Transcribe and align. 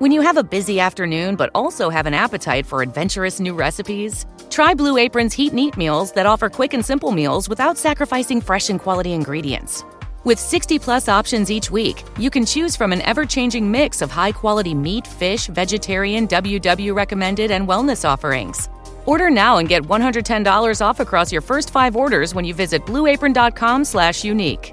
When 0.00 0.10
you 0.10 0.22
have 0.22 0.36
a 0.36 0.42
busy 0.42 0.80
afternoon 0.80 1.36
but 1.36 1.50
also 1.54 1.88
have 1.88 2.06
an 2.06 2.14
appetite 2.14 2.66
for 2.66 2.82
adventurous 2.82 3.38
new 3.38 3.54
recipes, 3.54 4.26
try 4.50 4.74
Blue 4.74 4.96
Apron's 4.96 5.32
Heat 5.34 5.52
and 5.52 5.60
Eat 5.60 5.76
meals 5.76 6.10
that 6.12 6.26
offer 6.26 6.50
quick 6.50 6.74
and 6.74 6.84
simple 6.84 7.12
meals 7.12 7.48
without 7.48 7.78
sacrificing 7.78 8.40
fresh 8.40 8.70
and 8.70 8.80
quality 8.80 9.12
ingredients. 9.12 9.84
With 10.24 10.40
60 10.40 10.80
plus 10.80 11.08
options 11.08 11.48
each 11.48 11.70
week, 11.70 12.02
you 12.18 12.28
can 12.28 12.44
choose 12.44 12.74
from 12.74 12.92
an 12.92 13.02
ever 13.02 13.24
changing 13.24 13.70
mix 13.70 14.02
of 14.02 14.10
high 14.10 14.32
quality 14.32 14.74
meat, 14.74 15.06
fish, 15.06 15.46
vegetarian, 15.46 16.26
WW 16.26 16.92
recommended, 16.92 17.52
and 17.52 17.68
wellness 17.68 18.04
offerings. 18.08 18.68
Order 19.06 19.30
now 19.30 19.58
and 19.58 19.68
get 19.68 19.84
$110 19.84 20.80
off 20.84 20.98
across 20.98 21.30
your 21.30 21.42
first 21.42 21.70
five 21.70 21.94
orders 21.94 22.34
when 22.34 22.44
you 22.44 22.52
visit 22.52 22.84
blueapron.com 22.84 23.84
slash 23.84 24.24
unique. 24.24 24.72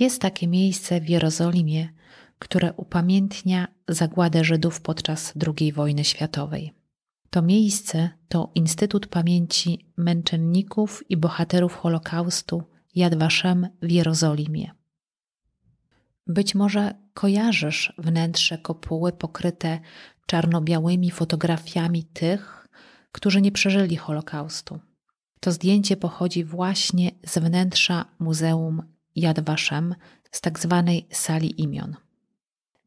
Jest 0.00 0.20
takie 0.20 0.48
miejsce 0.48 1.00
w 1.00 1.08
Jerozolimie, 1.08 1.88
które 2.38 2.72
upamiętnia 2.72 3.68
zagładę 3.88 4.44
Żydów 4.44 4.80
podczas 4.80 5.32
II 5.58 5.72
wojny 5.72 6.04
światowej. 6.04 6.74
To 7.30 7.42
miejsce 7.42 8.10
to 8.28 8.50
Instytut 8.54 9.06
Pamięci 9.06 9.92
Męczenników 9.96 11.10
i 11.10 11.16
Bohaterów 11.16 11.74
Holokaustu 11.74 12.62
Yad 12.94 13.14
Vashem 13.14 13.68
w 13.82 13.90
Jerozolimie. 13.90 14.70
Być 16.26 16.54
może 16.54 16.94
kojarzysz 17.14 17.92
wnętrze 17.98 18.58
kopuły 18.58 19.12
pokryte 19.12 19.80
czarno-białymi 20.26 21.10
fotografiami 21.10 22.04
tych, 22.04 22.68
którzy 23.12 23.40
nie 23.40 23.52
przeżyli 23.52 23.96
Holokaustu. 23.96 24.80
To 25.40 25.52
zdjęcie 25.52 25.96
pochodzi 25.96 26.44
właśnie 26.44 27.10
z 27.26 27.38
wnętrza 27.38 28.04
Muzeum 28.18 28.82
Yad 29.16 29.40
Vashem 29.40 29.94
z 30.30 30.40
tak 30.40 30.58
zwanej 30.58 31.06
sali 31.10 31.62
imion. 31.62 31.96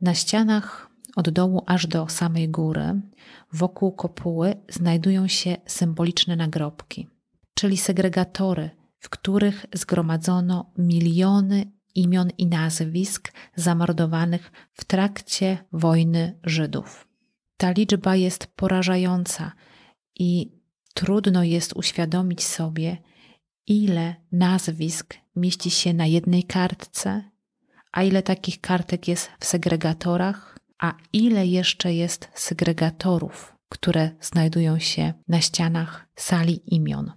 Na 0.02 0.14
ścianach 0.14 0.90
od 1.16 1.30
dołu 1.30 1.64
aż 1.66 1.88
do 1.88 2.08
samej 2.08 2.50
góry, 2.50 3.02
wokół 3.54 3.92
kopuły 3.92 4.56
znajdują 4.70 5.28
się 5.28 5.58
symboliczne 5.66 6.36
nagrobki, 6.36 7.08
czyli 7.54 7.78
segregatory, 7.78 8.70
w 9.00 9.10
których 9.10 9.66
zgromadzono 9.74 10.72
miliony 10.78 11.72
imion 11.96 12.30
i 12.38 12.48
nazwisk 12.48 13.34
zamordowanych 13.56 14.52
w 14.74 14.86
trakcie 14.86 15.58
wojny 15.72 16.40
Żydów. 16.44 17.08
Ta 17.58 17.72
liczba 17.72 18.16
jest 18.16 18.48
porażająca 18.48 19.52
i 20.16 20.52
trudno 20.94 21.44
jest 21.44 21.74
uświadomić 21.74 22.44
sobie, 22.44 22.98
ile 23.68 24.16
nazwisk 24.32 25.16
mieści 25.36 25.72
się 25.72 25.94
na 25.94 26.06
jednej 26.06 26.44
kartce, 26.44 27.24
a 27.92 28.04
ile 28.04 28.24
takich 28.24 28.62
kartek 28.62 29.08
jest 29.08 29.32
w 29.40 29.46
segregatorach, 29.46 30.60
a 30.80 30.94
ile 31.14 31.48
jeszcze 31.48 31.94
jest 31.94 32.30
segregatorów, 32.34 33.56
które 33.70 34.12
znajdują 34.22 34.80
się 34.80 35.14
na 35.28 35.42
ścianach 35.42 36.08
sali 36.16 36.76
imion. 36.76 37.12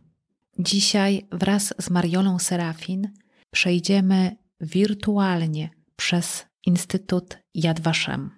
Dzisiaj 0.59 1.27
wraz 1.33 1.75
z 1.79 1.91
Mariolą 1.91 2.39
Serafin 2.39 3.13
przejdziemy 3.51 4.37
wirtualnie 4.61 5.71
przez 5.97 6.47
Instytut 6.67 7.39
Yad 7.55 7.81
Vashem 7.81 8.31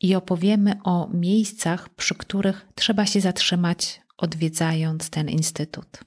i 0.00 0.14
opowiemy 0.14 0.80
o 0.84 1.08
miejscach, 1.14 1.88
przy 1.88 2.14
których 2.14 2.66
trzeba 2.74 3.06
się 3.06 3.20
zatrzymać, 3.20 4.00
odwiedzając 4.16 5.10
ten 5.10 5.28
instytut. 5.28 6.05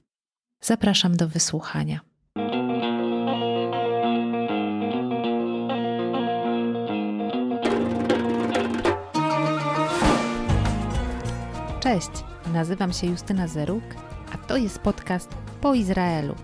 Zapraszam 0.62 1.16
do 1.16 1.28
wysłuchania. 1.28 2.00
Cześć, 11.80 12.10
nazywam 12.52 12.92
się 12.92 13.06
Justyna 13.06 13.48
Zeruk, 13.48 13.84
a 14.32 14.38
to 14.38 14.56
jest 14.56 14.78
podcast 14.78 15.28
po 15.60 15.74
Izraelu. 15.74 16.34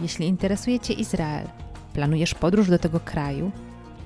Jeśli 0.00 0.26
interesuje 0.26 0.80
Cię 0.80 0.94
Izrael, 0.94 1.46
planujesz 1.94 2.34
podróż 2.34 2.70
do 2.70 2.78
tego 2.78 3.00
kraju, 3.00 3.50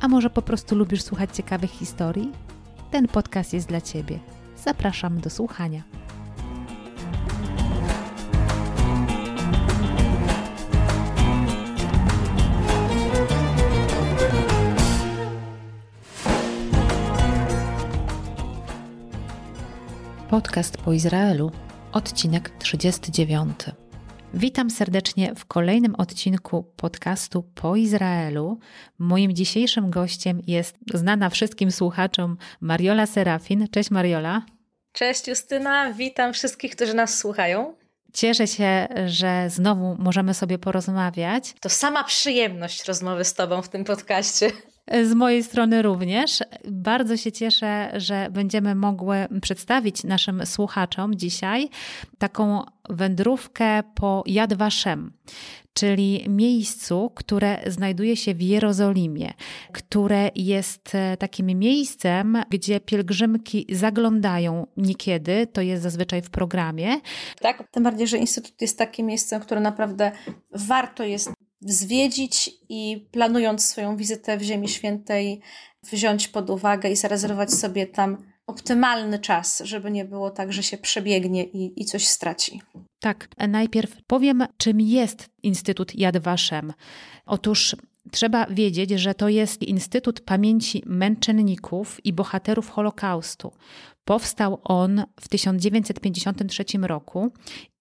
a 0.00 0.08
może 0.08 0.30
po 0.30 0.42
prostu 0.42 0.76
lubisz 0.76 1.02
słuchać 1.02 1.36
ciekawych 1.36 1.70
historii, 1.70 2.32
ten 2.90 3.08
podcast 3.08 3.52
jest 3.52 3.68
dla 3.68 3.80
Ciebie. 3.80 4.18
Zapraszam 4.56 5.20
do 5.20 5.30
słuchania. 5.30 5.82
Podcast 20.32 20.76
po 20.76 20.92
Izraelu, 20.92 21.50
odcinek 21.92 22.50
39. 22.58 23.58
Witam 24.34 24.70
serdecznie 24.70 25.34
w 25.34 25.46
kolejnym 25.46 25.94
odcinku 25.94 26.62
podcastu 26.76 27.42
po 27.42 27.76
Izraelu. 27.76 28.58
Moim 28.98 29.32
dzisiejszym 29.32 29.90
gościem 29.90 30.42
jest 30.46 30.76
znana 30.94 31.30
wszystkim 31.30 31.72
słuchaczom 31.72 32.36
Mariola 32.60 33.06
Serafin. 33.06 33.68
Cześć 33.68 33.90
Mariola. 33.90 34.42
Cześć 34.92 35.28
Justyna, 35.28 35.92
witam 35.92 36.32
wszystkich, 36.32 36.76
którzy 36.76 36.94
nas 36.94 37.18
słuchają. 37.18 37.74
Cieszę 38.12 38.46
się, 38.46 38.88
że 39.06 39.50
znowu 39.50 39.96
możemy 39.98 40.34
sobie 40.34 40.58
porozmawiać. 40.58 41.54
To 41.60 41.68
sama 41.68 42.04
przyjemność 42.04 42.84
rozmowy 42.84 43.24
z 43.24 43.34
Tobą 43.34 43.62
w 43.62 43.68
tym 43.68 43.84
podcaście. 43.84 44.50
Z 44.90 45.14
mojej 45.14 45.42
strony 45.42 45.82
również. 45.82 46.42
Bardzo 46.68 47.16
się 47.16 47.32
cieszę, 47.32 47.92
że 47.96 48.28
będziemy 48.30 48.74
mogły 48.74 49.16
przedstawić 49.42 50.04
naszym 50.04 50.46
słuchaczom 50.46 51.14
dzisiaj 51.14 51.68
taką 52.18 52.62
wędrówkę 52.90 53.82
po 53.94 54.24
Yad 54.26 54.54
Vashem, 54.54 55.12
czyli 55.74 56.24
miejscu, 56.28 57.10
które 57.14 57.58
znajduje 57.66 58.16
się 58.16 58.34
w 58.34 58.42
Jerozolimie, 58.42 59.32
które 59.72 60.30
jest 60.34 60.94
e, 60.94 61.16
takim 61.16 61.46
miejscem, 61.46 62.42
gdzie 62.50 62.80
pielgrzymki 62.80 63.66
zaglądają 63.70 64.66
niekiedy, 64.76 65.46
to 65.46 65.60
jest 65.60 65.82
zazwyczaj 65.82 66.22
w 66.22 66.30
programie. 66.30 67.00
Tak, 67.40 67.64
tym 67.70 67.82
bardziej, 67.82 68.06
że 68.06 68.18
Instytut 68.18 68.62
jest 68.62 68.78
takim 68.78 69.06
miejscem, 69.06 69.40
które 69.40 69.60
naprawdę 69.60 70.12
warto 70.52 71.04
jest 71.04 71.32
zwiedzić 71.66 72.50
i 72.68 73.08
planując 73.10 73.64
swoją 73.64 73.96
wizytę 73.96 74.38
w 74.38 74.42
Ziemi 74.42 74.68
Świętej, 74.68 75.40
wziąć 75.82 76.28
pod 76.28 76.50
uwagę 76.50 76.90
i 76.90 76.96
zarezerwować 76.96 77.52
sobie 77.52 77.86
tam 77.86 78.32
optymalny 78.46 79.18
czas, 79.18 79.62
żeby 79.64 79.90
nie 79.90 80.04
było 80.04 80.30
tak, 80.30 80.52
że 80.52 80.62
się 80.62 80.78
przebiegnie 80.78 81.44
i, 81.44 81.82
i 81.82 81.84
coś 81.84 82.06
straci. 82.06 82.60
Tak, 83.00 83.28
najpierw 83.48 83.96
powiem, 84.06 84.46
czym 84.56 84.80
jest 84.80 85.28
Instytut 85.42 85.94
Yad 85.94 86.18
Vashem. 86.18 86.72
Otóż 87.26 87.76
Trzeba 88.10 88.46
wiedzieć, 88.46 88.90
że 88.90 89.14
to 89.14 89.28
jest 89.28 89.62
Instytut 89.62 90.20
Pamięci 90.20 90.82
Męczenników 90.86 92.06
i 92.06 92.12
Bohaterów 92.12 92.70
Holokaustu. 92.70 93.52
Powstał 94.04 94.60
on 94.64 95.04
w 95.20 95.28
1953 95.28 96.64
roku 96.82 97.32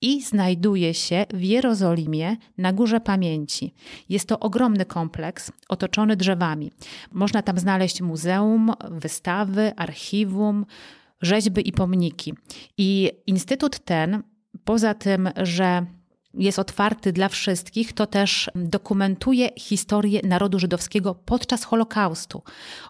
i 0.01 0.21
znajduje 0.21 0.93
się 0.93 1.25
w 1.33 1.41
Jerozolimie 1.43 2.37
na 2.57 2.73
Górze 2.73 2.99
Pamięci. 2.99 3.73
Jest 4.09 4.27
to 4.27 4.39
ogromny 4.39 4.85
kompleks 4.85 5.51
otoczony 5.69 6.15
drzewami. 6.15 6.71
Można 7.11 7.41
tam 7.41 7.59
znaleźć 7.59 8.01
muzeum, 8.01 8.71
wystawy, 8.91 9.71
archiwum, 9.75 10.65
rzeźby 11.21 11.69
i 11.69 11.71
pomniki. 11.71 12.33
I 12.77 13.11
instytut 13.27 13.79
ten, 13.79 14.23
poza 14.63 14.93
tym, 14.93 15.29
że 15.37 15.85
jest 16.33 16.59
otwarty 16.59 17.13
dla 17.13 17.29
wszystkich, 17.29 17.93
to 17.93 18.07
też 18.07 18.51
dokumentuje 18.55 19.49
historię 19.57 20.19
narodu 20.23 20.59
żydowskiego 20.59 21.15
podczas 21.15 21.63
Holokaustu. 21.63 22.43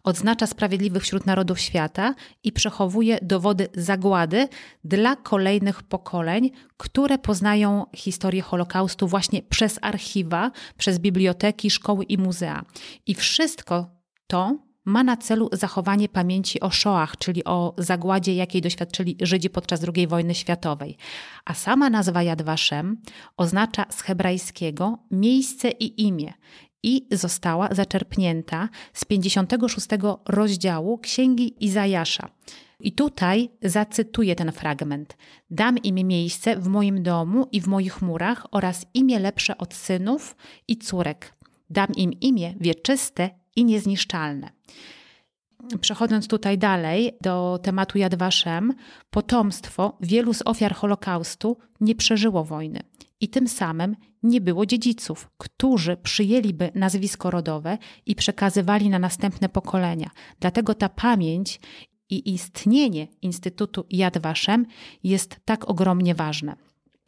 Odznacza 0.04 0.48
sprawiedliwych 0.48 1.04
wśród 1.04 1.26
narodów 1.26 1.60
świata 1.60 2.16
i 2.44 2.52
przechowuje 2.52 3.20
dowody 3.22 3.68
zagłady 3.74 4.48
dla 4.84 5.16
kolejnych 5.16 5.84
pokoleń, 5.84 6.52
które 6.78 7.18
poznają 7.18 7.86
historię 7.96 8.42
Holokaustu 8.42 9.08
właśnie 9.08 9.42
przez 9.42 9.80
archiwa, 9.82 10.52
przez 10.78 11.00
biblioteki, 11.00 11.72
szkoły 11.72 12.04
i 12.04 12.18
muzea. 12.18 12.66
I 13.08 13.16
wszystko 13.16 13.90
to 14.28 14.71
ma 14.92 15.04
na 15.04 15.18
celu 15.18 15.50
zachowanie 15.52 16.10
pamięci 16.10 16.60
o 16.60 16.72
Shoah, 16.72 17.18
czyli 17.18 17.44
o 17.44 17.74
zagładzie, 17.78 18.36
jakiej 18.36 18.62
doświadczyli 18.62 19.18
Żydzi 19.22 19.50
podczas 19.50 19.86
II 19.96 20.08
wojny 20.08 20.36
światowej. 20.36 20.98
A 21.46 21.54
sama 21.54 21.90
nazwa 21.90 22.24
Yad 22.24 22.42
Vashem 22.42 22.98
oznacza 23.38 23.86
z 23.90 24.02
hebrajskiego 24.02 24.98
miejsce 25.12 25.70
i 25.70 26.08
imię 26.08 26.34
i 26.84 27.08
została 27.12 27.70
zaczerpnięta 27.72 28.70
z 28.94 29.06
56 29.06 29.88
rozdziału 30.28 30.98
Księgi 30.98 31.66
Izajasza. 31.66 32.30
I 32.80 32.92
tutaj 32.92 33.50
zacytuję 33.64 34.36
ten 34.36 34.52
fragment. 34.52 35.18
Dam 35.50 35.78
im 35.78 36.08
miejsce 36.08 36.56
w 36.56 36.68
moim 36.68 37.04
domu 37.04 37.48
i 37.52 37.62
w 37.62 37.68
moich 37.68 38.02
murach 38.02 38.48
oraz 38.52 38.86
imię 38.94 39.20
lepsze 39.20 39.58
od 39.58 39.74
synów 39.74 40.36
i 40.68 40.78
córek. 40.78 41.34
Dam 41.70 41.88
im 41.96 42.14
imię 42.14 42.56
wieczyste 42.60 43.30
i 43.56 43.66
niezniszczalne. 43.66 44.61
Przechodząc 45.82 46.28
tutaj 46.28 46.58
dalej 46.58 47.12
do 47.22 47.60
tematu 47.64 47.98
Yad 47.98 48.16
Vashem, 48.16 48.74
potomstwo 49.10 49.98
wielu 50.02 50.34
z 50.34 50.42
ofiar 50.46 50.76
Holokaustu 50.76 51.58
nie 51.82 51.96
przeżyło 51.96 52.44
wojny 52.44 52.80
i 53.22 53.30
tym 53.30 53.48
samym 53.48 53.96
nie 54.24 54.42
było 54.42 54.66
dziedziców, 54.66 55.30
którzy 55.38 55.98
przyjęliby 55.98 56.72
nazwisko 56.76 57.32
rodowe 57.32 57.78
i 58.06 58.16
przekazywali 58.16 58.90
na 58.90 59.00
następne 59.00 59.50
pokolenia. 59.50 60.10
Dlatego 60.40 60.76
ta 60.76 60.90
pamięć 60.90 61.60
i 62.10 62.34
istnienie 62.34 63.08
Instytutu 63.22 63.86
Yad 63.90 64.18
Vashem 64.18 64.66
jest 65.04 65.40
tak 65.46 65.70
ogromnie 65.70 66.16
ważne. 66.16 66.56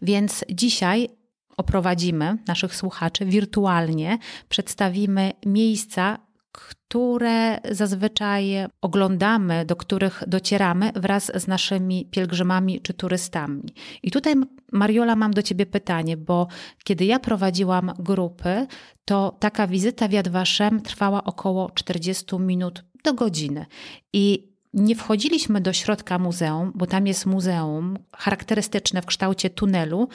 Więc 0.01 0.45
dzisiaj 0.49 1.09
oprowadzimy 1.57 2.37
naszych 2.47 2.75
słuchaczy 2.75 3.25
wirtualnie, 3.25 4.17
przedstawimy 4.49 5.31
miejsca, 5.45 6.19
które 6.53 7.59
zazwyczaj 7.71 8.53
oglądamy, 8.81 9.65
do 9.65 9.75
których 9.75 10.23
docieramy 10.27 10.91
wraz 10.95 11.31
z 11.35 11.47
naszymi 11.47 12.05
pielgrzymami 12.11 12.81
czy 12.81 12.93
turystami. 12.93 13.63
I 14.03 14.11
tutaj, 14.11 14.35
Mariola, 14.71 15.15
mam 15.15 15.33
do 15.33 15.41
Ciebie 15.41 15.65
pytanie, 15.65 16.17
bo 16.17 16.47
kiedy 16.83 17.05
ja 17.05 17.19
prowadziłam 17.19 17.93
grupy, 17.99 18.67
to 19.05 19.37
taka 19.39 19.67
wizyta 19.67 20.07
w 20.07 20.11
Yad 20.11 20.27
Vashem 20.27 20.81
trwała 20.81 21.23
około 21.23 21.69
40 21.71 22.39
minut 22.39 22.83
do 23.03 23.13
godziny. 23.13 23.65
I 24.13 24.47
nie 24.73 24.95
wchodziliśmy 24.95 25.61
do 25.61 25.73
środka 25.73 26.19
muzeum, 26.19 26.71
bo 26.75 26.85
tam 26.85 27.07
jest 27.07 27.25
muzeum 27.25 27.97
charakterystyczne 28.17 29.01
w 29.01 29.05
kształcie 29.05 29.49
tunelu. 29.49 30.07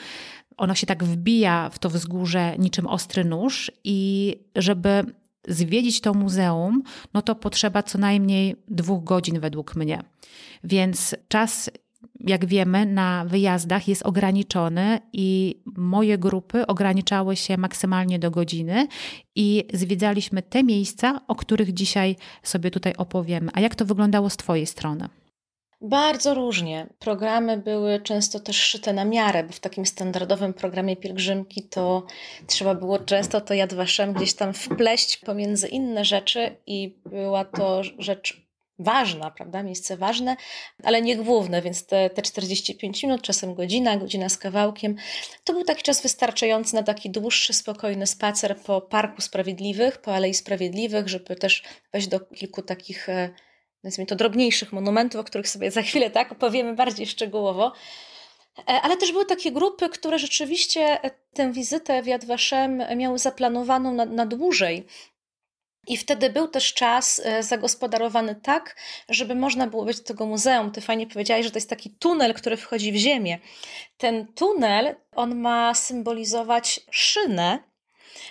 Ono 0.57 0.75
się 0.75 0.87
tak 0.87 1.03
wbija 1.03 1.69
w 1.69 1.79
to 1.79 1.89
wzgórze 1.89 2.55
niczym 2.57 2.87
ostry 2.87 3.25
nóż, 3.25 3.71
i 3.83 4.35
żeby 4.55 5.03
zwiedzić 5.49 6.01
to 6.01 6.13
muzeum, 6.13 6.83
no 7.13 7.21
to 7.21 7.35
potrzeba 7.35 7.83
co 7.83 7.97
najmniej 7.97 8.55
dwóch 8.67 9.03
godzin 9.03 9.39
według 9.39 9.75
mnie. 9.75 10.03
Więc 10.63 11.15
czas, 11.27 11.69
jak 12.19 12.45
wiemy, 12.45 12.85
na 12.85 13.25
wyjazdach 13.25 13.87
jest 13.87 14.05
ograniczony 14.05 14.99
i 15.13 15.59
moje 15.77 16.17
grupy 16.17 16.67
ograniczały 16.67 17.35
się 17.35 17.57
maksymalnie 17.57 18.19
do 18.19 18.31
godziny 18.31 18.87
i 19.35 19.63
zwiedzaliśmy 19.73 20.41
te 20.41 20.63
miejsca, 20.63 21.21
o 21.27 21.35
których 21.35 21.73
dzisiaj 21.73 22.15
sobie 22.43 22.71
tutaj 22.71 22.93
opowiemy. 22.97 23.51
A 23.53 23.59
jak 23.59 23.75
to 23.75 23.85
wyglądało 23.85 24.29
z 24.29 24.37
Twojej 24.37 24.65
strony? 24.65 25.09
Bardzo 25.81 26.33
różnie. 26.33 26.87
Programy 26.99 27.57
były 27.57 28.01
często 28.01 28.39
też 28.39 28.57
szyte 28.57 28.93
na 28.93 29.05
miarę, 29.05 29.43
bo 29.43 29.53
w 29.53 29.59
takim 29.59 29.85
standardowym 29.85 30.53
programie 30.53 30.95
pielgrzymki 30.97 31.63
to 31.63 32.05
trzeba 32.47 32.75
było 32.75 32.99
często 32.99 33.41
to 33.41 33.53
Yad 33.53 33.73
gdzieś 34.15 34.33
tam 34.33 34.53
wpleść 34.53 35.17
pomiędzy 35.17 35.67
inne 35.67 36.05
rzeczy 36.05 36.55
i 36.67 36.95
była 37.05 37.45
to 37.45 37.81
rzecz 37.97 38.49
ważna, 38.79 39.31
prawda? 39.31 39.63
Miejsce 39.63 39.97
ważne, 39.97 40.35
ale 40.83 41.01
nie 41.01 41.15
główne, 41.15 41.61
więc 41.61 41.85
te, 41.85 42.09
te 42.09 42.21
45 42.21 43.03
minut, 43.03 43.21
czasem 43.21 43.55
godzina, 43.55 43.97
godzina 43.97 44.29
z 44.29 44.37
kawałkiem, 44.37 44.95
to 45.43 45.53
był 45.53 45.63
taki 45.63 45.83
czas 45.83 46.01
wystarczający 46.01 46.75
na 46.75 46.83
taki 46.83 47.09
dłuższy, 47.09 47.53
spokojny 47.53 48.07
spacer 48.07 48.57
po 48.57 48.81
Parku 48.81 49.21
Sprawiedliwych, 49.21 49.97
po 49.97 50.15
Alei 50.15 50.33
Sprawiedliwych, 50.33 51.09
żeby 51.09 51.35
też 51.35 51.63
wejść 51.93 52.07
do 52.07 52.19
kilku 52.19 52.61
takich 52.61 53.09
e, 53.09 53.29
nazwijmy 53.83 54.07
to 54.07 54.15
drobniejszych 54.15 54.73
monumentów, 54.73 55.21
o 55.21 55.23
których 55.23 55.49
sobie 55.49 55.71
za 55.71 55.81
chwilę 55.81 56.09
tak 56.09 56.31
opowiemy 56.31 56.73
bardziej 56.73 57.07
szczegółowo. 57.07 57.73
E, 58.59 58.81
ale 58.81 58.97
też 58.97 59.11
były 59.11 59.25
takie 59.25 59.51
grupy, 59.51 59.89
które 59.89 60.19
rzeczywiście 60.19 60.99
tę 61.33 61.51
wizytę 61.51 62.03
w 62.03 62.07
Yad 62.07 62.25
Vashem 62.25 62.83
miały 62.95 63.19
zaplanowaną 63.19 63.93
na, 63.93 64.05
na 64.05 64.25
dłużej. 64.25 64.85
I 65.87 65.97
wtedy 65.97 66.29
był 66.29 66.47
też 66.47 66.73
czas 66.73 67.21
e, 67.25 67.43
zagospodarowany 67.43 68.35
tak, 68.35 68.75
żeby 69.09 69.35
można 69.35 69.67
było 69.67 69.85
być 69.85 69.97
do 69.97 70.03
tego 70.03 70.25
muzeum. 70.25 70.71
Ty 70.71 70.81
fajnie 70.81 71.07
powiedziałaś, 71.07 71.45
że 71.45 71.51
to 71.51 71.57
jest 71.57 71.69
taki 71.69 71.89
tunel, 71.89 72.33
który 72.33 72.57
wchodzi 72.57 72.91
w 72.91 72.95
ziemię. 72.95 73.39
Ten 73.97 74.27
tunel, 74.27 74.95
on 75.15 75.35
ma 75.35 75.73
symbolizować 75.73 76.79
szynę, 76.91 77.68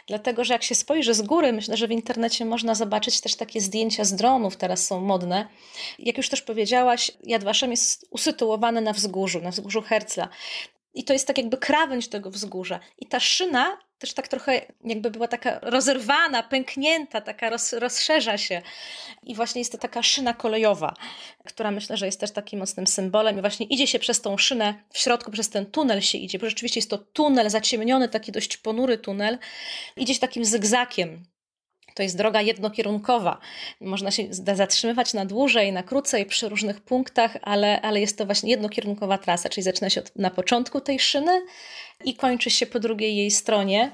Dlatego, 0.06 0.44
że 0.44 0.52
jak 0.52 0.62
się 0.62 0.74
spojrzy 0.74 1.14
z 1.14 1.22
góry, 1.22 1.52
myślę, 1.52 1.76
że 1.76 1.88
w 1.88 1.90
internecie 1.90 2.44
można 2.44 2.74
zobaczyć 2.74 3.20
też 3.20 3.34
takie 3.34 3.60
zdjęcia 3.60 4.04
z 4.04 4.14
dronów, 4.14 4.56
teraz 4.56 4.86
są 4.86 5.00
modne. 5.00 5.48
Jak 5.98 6.16
już 6.16 6.28
też 6.28 6.42
powiedziałaś, 6.42 7.10
Yad 7.24 7.44
Vashem 7.44 7.70
jest 7.70 8.06
usytuowany 8.10 8.80
na 8.80 8.92
wzgórzu, 8.92 9.40
na 9.40 9.50
wzgórzu 9.50 9.82
Herzla. 9.82 10.28
I 10.94 11.04
to 11.04 11.12
jest 11.12 11.26
tak 11.26 11.38
jakby 11.38 11.56
krawędź 11.56 12.08
tego 12.08 12.30
wzgórza. 12.30 12.80
I 12.98 13.06
ta 13.06 13.20
szyna 13.20 13.78
też 13.98 14.14
tak 14.14 14.28
trochę 14.28 14.60
jakby 14.84 15.10
była 15.10 15.28
taka 15.28 15.58
rozerwana, 15.62 16.42
pęknięta, 16.42 17.20
taka 17.20 17.50
roz, 17.50 17.72
rozszerza 17.72 18.38
się. 18.38 18.62
I 19.22 19.34
właśnie 19.34 19.60
jest 19.60 19.72
to 19.72 19.78
taka 19.78 20.02
szyna 20.02 20.34
kolejowa, 20.34 20.94
która 21.44 21.70
myślę, 21.70 21.96
że 21.96 22.06
jest 22.06 22.20
też 22.20 22.30
takim 22.30 22.58
mocnym 22.58 22.86
symbolem. 22.86 23.38
I 23.38 23.40
właśnie 23.40 23.66
idzie 23.66 23.86
się 23.86 23.98
przez 23.98 24.20
tą 24.20 24.38
szynę, 24.38 24.74
w 24.90 24.98
środku 24.98 25.30
przez 25.30 25.50
ten 25.50 25.66
tunel 25.66 26.00
się 26.00 26.18
idzie, 26.18 26.38
bo 26.38 26.48
rzeczywiście 26.48 26.80
jest 26.80 26.90
to 26.90 26.98
tunel 26.98 27.50
zaciemniony, 27.50 28.08
taki 28.08 28.32
dość 28.32 28.56
ponury 28.56 28.98
tunel. 28.98 29.38
Idzie 29.96 30.14
się 30.14 30.20
takim 30.20 30.44
zygzakiem 30.44 31.24
to 31.98 32.02
jest 32.02 32.16
droga 32.16 32.40
jednokierunkowa. 32.40 33.38
Można 33.80 34.10
się 34.10 34.22
zatrzymywać 34.30 35.14
na 35.14 35.24
dłużej, 35.24 35.72
na 35.72 35.82
krócej 35.82 36.26
przy 36.26 36.48
różnych 36.48 36.80
punktach, 36.80 37.36
ale, 37.42 37.80
ale 37.80 38.00
jest 38.00 38.18
to 38.18 38.26
właśnie 38.26 38.50
jednokierunkowa 38.50 39.18
trasa, 39.18 39.48
czyli 39.48 39.64
zaczyna 39.64 39.90
się 39.90 40.00
od, 40.00 40.16
na 40.16 40.30
początku 40.30 40.80
tej 40.80 41.00
szyny 41.00 41.42
i 42.04 42.14
kończy 42.14 42.50
się 42.50 42.66
po 42.66 42.80
drugiej 42.80 43.16
jej 43.16 43.30
stronie. 43.30 43.92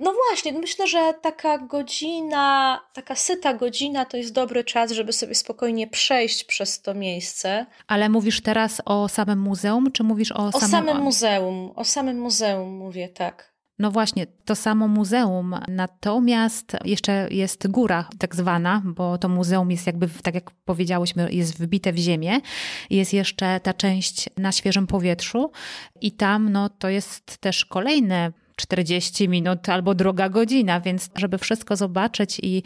No 0.00 0.14
właśnie, 0.28 0.52
myślę, 0.52 0.86
że 0.86 1.14
taka 1.22 1.58
godzina, 1.58 2.80
taka 2.94 3.14
syta 3.14 3.54
godzina 3.54 4.04
to 4.04 4.16
jest 4.16 4.32
dobry 4.32 4.64
czas, 4.64 4.92
żeby 4.92 5.12
sobie 5.12 5.34
spokojnie 5.34 5.86
przejść 5.86 6.44
przez 6.44 6.82
to 6.82 6.94
miejsce. 6.94 7.66
Ale 7.86 8.08
mówisz 8.08 8.40
teraz 8.40 8.82
o 8.84 9.08
samym 9.08 9.40
muzeum, 9.40 9.92
czy 9.92 10.04
mówisz 10.04 10.32
o, 10.32 10.46
o 10.46 10.60
samym 10.60 11.00
muzeum? 11.00 11.72
O 11.76 11.84
samym 11.84 12.20
muzeum 12.20 12.76
mówię, 12.76 13.08
tak. 13.08 13.57
No 13.78 13.90
właśnie, 13.90 14.26
to 14.44 14.54
samo 14.54 14.88
muzeum. 14.88 15.54
Natomiast 15.68 16.76
jeszcze 16.84 17.28
jest 17.30 17.68
góra 17.68 18.08
tak 18.18 18.36
zwana, 18.36 18.82
bo 18.84 19.18
to 19.18 19.28
muzeum 19.28 19.70
jest 19.70 19.86
jakby, 19.86 20.08
tak 20.22 20.34
jak 20.34 20.50
powiedziałyśmy, 20.50 21.32
jest 21.32 21.58
wbite 21.58 21.92
w 21.92 21.96
ziemię. 21.96 22.40
Jest 22.90 23.12
jeszcze 23.12 23.60
ta 23.60 23.74
część 23.74 24.30
na 24.36 24.52
świeżym 24.52 24.86
powietrzu 24.86 25.50
i 26.00 26.12
tam 26.12 26.48
no, 26.48 26.68
to 26.68 26.88
jest 26.88 27.38
też 27.38 27.64
kolejne 27.64 28.32
40 28.56 29.28
minut 29.28 29.68
albo 29.68 29.94
druga 29.94 30.28
godzina, 30.28 30.80
więc 30.80 31.10
żeby 31.14 31.38
wszystko 31.38 31.76
zobaczyć 31.76 32.40
i 32.42 32.62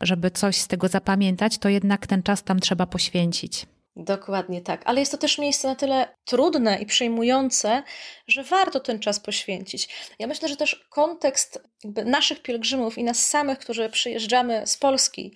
żeby 0.00 0.30
coś 0.30 0.56
z 0.56 0.68
tego 0.68 0.88
zapamiętać, 0.88 1.58
to 1.58 1.68
jednak 1.68 2.06
ten 2.06 2.22
czas 2.22 2.42
tam 2.42 2.60
trzeba 2.60 2.86
poświęcić. 2.86 3.66
Dokładnie 3.96 4.60
tak, 4.60 4.82
ale 4.84 5.00
jest 5.00 5.12
to 5.12 5.18
też 5.18 5.38
miejsce 5.38 5.68
na 5.68 5.74
tyle 5.74 6.08
trudne 6.24 6.78
i 6.78 6.86
przejmujące, 6.86 7.82
że 8.28 8.44
warto 8.44 8.80
ten 8.80 8.98
czas 8.98 9.20
poświęcić. 9.20 9.88
Ja 10.18 10.26
myślę, 10.26 10.48
że 10.48 10.56
też 10.56 10.86
kontekst 10.90 11.62
naszych 11.84 12.42
pielgrzymów 12.42 12.98
i 12.98 13.04
nas 13.04 13.26
samych, 13.26 13.58
którzy 13.58 13.88
przyjeżdżamy 13.88 14.66
z 14.66 14.76
Polski, 14.76 15.34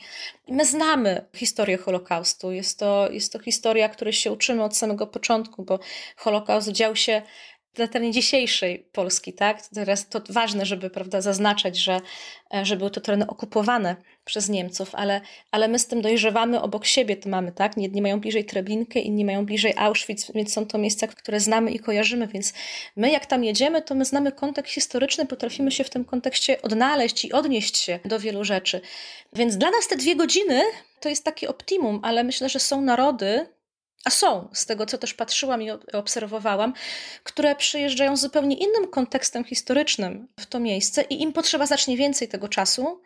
my 0.48 0.64
znamy 0.64 1.24
historię 1.36 1.78
Holokaustu. 1.78 2.52
Jest 2.52 2.78
to, 2.78 3.08
jest 3.10 3.32
to 3.32 3.38
historia, 3.38 3.88
której 3.88 4.12
się 4.12 4.32
uczymy 4.32 4.64
od 4.64 4.76
samego 4.76 5.06
początku, 5.06 5.62
bo 5.62 5.78
Holokaust 6.16 6.68
dział 6.68 6.96
się 6.96 7.22
na 7.78 7.88
terenie 7.88 8.12
dzisiejszej 8.12 8.78
Polski, 8.92 9.32
tak? 9.32 9.62
Teraz 9.74 10.08
to 10.08 10.20
ważne, 10.28 10.66
żeby 10.66 10.90
prawda, 10.90 11.20
zaznaczać, 11.20 11.76
że, 11.76 12.00
e, 12.54 12.64
że 12.64 12.76
były 12.76 12.90
to 12.90 13.00
tereny 13.00 13.26
okupowane 13.26 13.96
przez 14.24 14.48
Niemców, 14.48 14.94
ale, 14.94 15.20
ale 15.50 15.68
my 15.68 15.78
z 15.78 15.86
tym 15.86 16.02
dojrzewamy 16.02 16.60
obok 16.60 16.86
siebie, 16.86 17.16
to 17.16 17.28
mamy, 17.28 17.52
tak? 17.52 17.72
Jedni 17.76 18.02
mają 18.02 18.20
bliżej 18.20 18.44
Treblinkę, 18.44 19.00
inni 19.00 19.24
mają 19.24 19.46
bliżej 19.46 19.74
Auschwitz, 19.76 20.32
więc 20.34 20.52
są 20.52 20.66
to 20.66 20.78
miejsca, 20.78 21.06
które 21.06 21.40
znamy 21.40 21.70
i 21.70 21.78
kojarzymy, 21.78 22.26
więc 22.26 22.52
my 22.96 23.10
jak 23.10 23.26
tam 23.26 23.44
jedziemy, 23.44 23.82
to 23.82 23.94
my 23.94 24.04
znamy 24.04 24.32
kontekst 24.32 24.74
historyczny, 24.74 25.26
potrafimy 25.26 25.70
się 25.70 25.84
w 25.84 25.90
tym 25.90 26.04
kontekście 26.04 26.62
odnaleźć 26.62 27.24
i 27.24 27.32
odnieść 27.32 27.76
się 27.76 27.98
do 28.04 28.18
wielu 28.18 28.44
rzeczy. 28.44 28.80
Więc 29.32 29.56
dla 29.56 29.70
nas 29.70 29.88
te 29.88 29.96
dwie 29.96 30.16
godziny 30.16 30.62
to 31.00 31.08
jest 31.08 31.24
taki 31.24 31.46
optimum, 31.46 32.00
ale 32.02 32.24
myślę, 32.24 32.48
że 32.48 32.60
są 32.60 32.80
narody, 32.80 33.46
a 34.04 34.10
są, 34.10 34.48
z 34.52 34.66
tego 34.66 34.86
co 34.86 34.98
też 34.98 35.14
patrzyłam 35.14 35.62
i 35.62 35.70
obserwowałam, 35.92 36.72
które 37.24 37.54
przyjeżdżają 37.54 38.16
z 38.16 38.20
zupełnie 38.20 38.56
innym 38.56 38.90
kontekstem 38.90 39.44
historycznym 39.44 40.28
w 40.40 40.46
to 40.46 40.60
miejsce 40.60 41.02
i 41.02 41.22
im 41.22 41.32
potrzeba 41.32 41.66
znacznie 41.66 41.96
więcej 41.96 42.28
tego 42.28 42.48
czasu, 42.48 43.02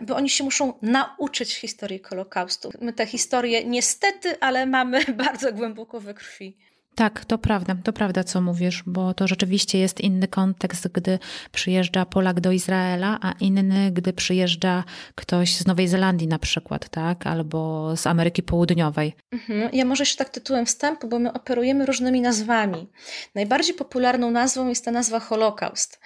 bo 0.00 0.16
oni 0.16 0.30
się 0.30 0.44
muszą 0.44 0.72
nauczyć 0.82 1.54
historii 1.54 2.02
Holokaustu. 2.02 2.70
My 2.80 2.92
te 2.92 3.06
historie 3.06 3.64
niestety, 3.64 4.40
ale 4.40 4.66
mamy 4.66 5.04
bardzo 5.26 5.52
głęboko 5.52 6.00
we 6.00 6.14
krwi. 6.14 6.56
Tak, 6.94 7.24
to 7.24 7.38
prawda, 7.38 7.76
to 7.84 7.92
prawda, 7.92 8.24
co 8.24 8.40
mówisz, 8.40 8.82
bo 8.86 9.14
to 9.14 9.28
rzeczywiście 9.28 9.78
jest 9.78 10.00
inny 10.00 10.28
kontekst, 10.28 10.88
gdy 10.88 11.18
przyjeżdża 11.52 12.04
Polak 12.04 12.40
do 12.40 12.52
Izraela, 12.52 13.18
a 13.22 13.32
inny, 13.40 13.90
gdy 13.90 14.12
przyjeżdża 14.12 14.84
ktoś 15.14 15.56
z 15.56 15.66
Nowej 15.66 15.88
Zelandii 15.88 16.28
na 16.28 16.38
przykład, 16.38 16.88
tak, 16.88 17.26
albo 17.26 17.92
z 17.96 18.06
Ameryki 18.06 18.42
Południowej. 18.42 19.14
Mhm. 19.32 19.70
Ja 19.72 19.84
może 19.84 20.02
jeszcze 20.02 20.24
tak 20.24 20.28
tytułem 20.28 20.66
wstępu, 20.66 21.08
bo 21.08 21.18
my 21.18 21.32
operujemy 21.32 21.86
różnymi 21.86 22.20
nazwami. 22.20 22.88
Najbardziej 23.34 23.74
popularną 23.74 24.30
nazwą 24.30 24.68
jest 24.68 24.84
ta 24.84 24.90
nazwa 24.90 25.20
Holokaust, 25.20 26.00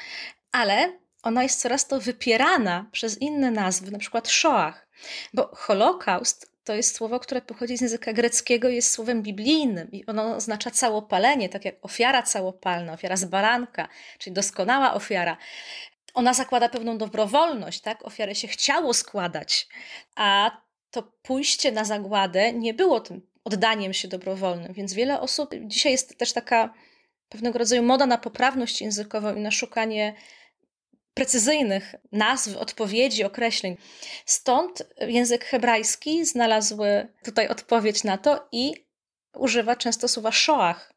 ale 0.53 0.93
ona 1.23 1.43
jest 1.43 1.61
coraz 1.61 1.89
to 1.89 2.01
wypierana 2.01 2.87
przez 2.93 3.19
inne 3.19 3.51
nazwy, 3.51 3.91
na 3.91 3.99
przykład 3.99 4.29
Shoah, 4.29 4.87
bo 5.35 5.51
Holokaust 5.55 6.54
to 6.65 6.75
jest 6.75 6.97
słowo, 6.97 7.21
które 7.21 7.41
pochodzi 7.41 7.77
z 7.77 7.81
języka 7.81 8.13
greckiego 8.13 8.69
jest 8.69 8.91
słowem 8.91 9.23
biblijnym 9.23 9.93
i 9.93 10.07
ono 10.07 10.37
oznacza 10.37 10.71
całopalenie, 10.71 11.49
tak 11.49 11.65
jak 11.65 11.75
ofiara 11.83 12.23
całopalna, 12.23 12.93
ofiara 12.93 13.17
z 13.17 13.25
baranka, 13.25 13.89
czyli 14.19 14.35
doskonała 14.35 14.95
ofiara. 14.95 15.37
Ona 16.15 16.35
zakłada 16.35 16.69
pewną 16.69 16.99
dobrowolność, 16.99 17.81
tak? 17.81 18.05
Ofiarę 18.07 18.35
się 18.35 18.49
chciało 18.49 18.95
składać, 18.95 19.69
a 20.17 20.51
to 20.91 21.03
pójście 21.23 21.73
na 21.73 21.85
zagładę 21.85 22.53
nie 22.53 22.75
było 22.75 23.01
tym 23.01 23.27
oddaniem 23.45 23.93
się 23.93 24.09
dobrowolnym, 24.09 24.73
więc 24.73 24.95
wiele 24.95 25.21
osób, 25.21 25.55
dzisiaj 25.61 25.93
jest 25.93 26.19
też 26.19 26.33
taka 26.33 26.75
pewnego 27.29 27.59
rodzaju 27.59 27.83
moda 27.83 28.07
na 28.07 28.19
poprawność 28.19 28.81
językową 28.81 29.35
i 29.35 29.41
na 29.41 29.51
szukanie 29.51 30.15
precyzyjnych 31.15 31.95
nazw, 32.13 32.57
odpowiedzi, 32.57 33.25
określeń. 33.25 33.77
Stąd 34.27 34.83
język 35.01 35.45
hebrajski 35.45 36.25
znalazł 36.25 36.79
tutaj 37.25 37.49
odpowiedź 37.49 38.05
na 38.05 38.19
to 38.19 38.49
i 38.53 38.87
używa 39.35 39.77
często 39.77 40.09
słowa 40.09 40.33
shoah, 40.33 40.93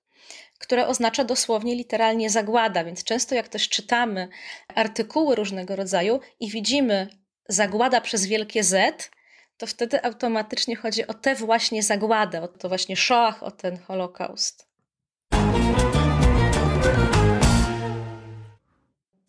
które 0.60 0.88
oznacza 0.88 1.24
dosłownie 1.24 1.76
literalnie 1.76 2.30
zagłada, 2.30 2.84
więc 2.84 3.04
często 3.04 3.36
jak 3.36 3.48
też 3.48 3.70
czytamy 3.70 4.30
artykuły 4.76 5.36
różnego 5.36 5.76
rodzaju 5.76 6.20
i 6.40 6.50
widzimy 6.50 7.08
zagłada 7.50 8.02
przez 8.02 8.26
wielkie 8.26 8.64
Z, 8.64 9.10
to 9.58 9.68
wtedy 9.68 10.04
automatycznie 10.04 10.76
chodzi 10.76 11.08
o 11.08 11.14
tę 11.14 11.36
właśnie 11.36 11.84
zagładę, 11.84 12.42
o 12.42 12.48
to 12.48 12.68
właśnie 12.70 12.96
shoah, 12.96 13.44
o 13.44 13.52
ten 13.52 13.78
Holokaust. 13.78 14.68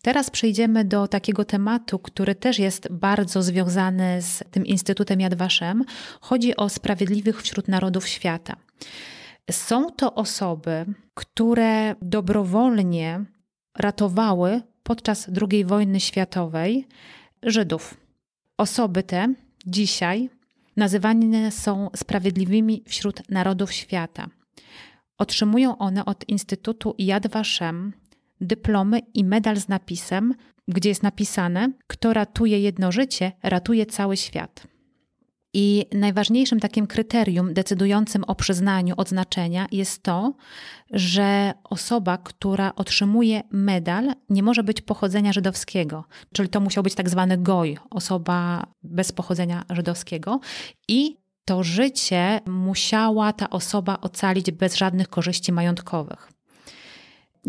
Teraz 0.01 0.29
przejdziemy 0.29 0.85
do 0.85 1.07
takiego 1.07 1.45
tematu, 1.45 1.99
który 1.99 2.35
też 2.35 2.59
jest 2.59 2.87
bardzo 2.91 3.43
związany 3.43 4.21
z 4.21 4.43
tym 4.51 4.65
Instytutem 4.65 5.21
Yad 5.21 5.33
Vashem. 5.33 5.83
Chodzi 6.21 6.55
o 6.55 6.69
sprawiedliwych 6.69 7.41
wśród 7.41 7.67
narodów 7.67 8.07
świata. 8.07 8.55
Są 9.51 9.91
to 9.91 10.15
osoby, 10.15 10.85
które 11.13 11.95
dobrowolnie 12.01 13.25
ratowały 13.77 14.61
podczas 14.83 15.29
II 15.41 15.65
wojny 15.65 15.99
światowej 15.99 16.87
Żydów. 17.43 17.97
Osoby 18.57 19.03
te 19.03 19.33
dzisiaj 19.65 20.29
nazywane 20.75 21.51
są 21.51 21.89
sprawiedliwymi 21.95 22.83
wśród 22.87 23.29
narodów 23.29 23.73
świata. 23.73 24.29
Otrzymują 25.17 25.77
one 25.77 26.05
od 26.05 26.29
Instytutu 26.29 26.95
Yad 26.97 27.27
Vashem 27.27 27.93
dyplomy 28.41 28.99
i 29.13 29.23
medal 29.23 29.57
z 29.57 29.67
napisem, 29.67 30.33
gdzie 30.67 30.89
jest 30.89 31.03
napisane: 31.03 31.71
Kto 31.87 32.13
ratuje 32.13 32.59
jedno 32.59 32.91
życie, 32.91 33.31
ratuje 33.43 33.85
cały 33.85 34.17
świat. 34.17 34.67
I 35.53 35.85
najważniejszym 35.93 36.59
takim 36.59 36.87
kryterium 36.87 37.53
decydującym 37.53 38.23
o 38.23 38.35
przyznaniu 38.35 38.93
odznaczenia 38.97 39.67
jest 39.71 40.03
to, 40.03 40.33
że 40.91 41.53
osoba, 41.63 42.17
która 42.17 42.75
otrzymuje 42.75 43.41
medal, 43.51 44.13
nie 44.29 44.43
może 44.43 44.63
być 44.63 44.81
pochodzenia 44.81 45.33
żydowskiego, 45.33 46.05
czyli 46.33 46.49
to 46.49 46.59
musiał 46.59 46.83
być 46.83 46.95
tak 46.95 47.09
zwany 47.09 47.37
goj, 47.37 47.77
osoba 47.89 48.65
bez 48.83 49.11
pochodzenia 49.11 49.63
żydowskiego. 49.69 50.39
I 50.87 51.17
to 51.45 51.63
życie 51.63 52.39
musiała 52.47 53.33
ta 53.33 53.49
osoba 53.49 53.97
ocalić 54.01 54.51
bez 54.51 54.75
żadnych 54.75 55.07
korzyści 55.07 55.51
majątkowych. 55.51 56.38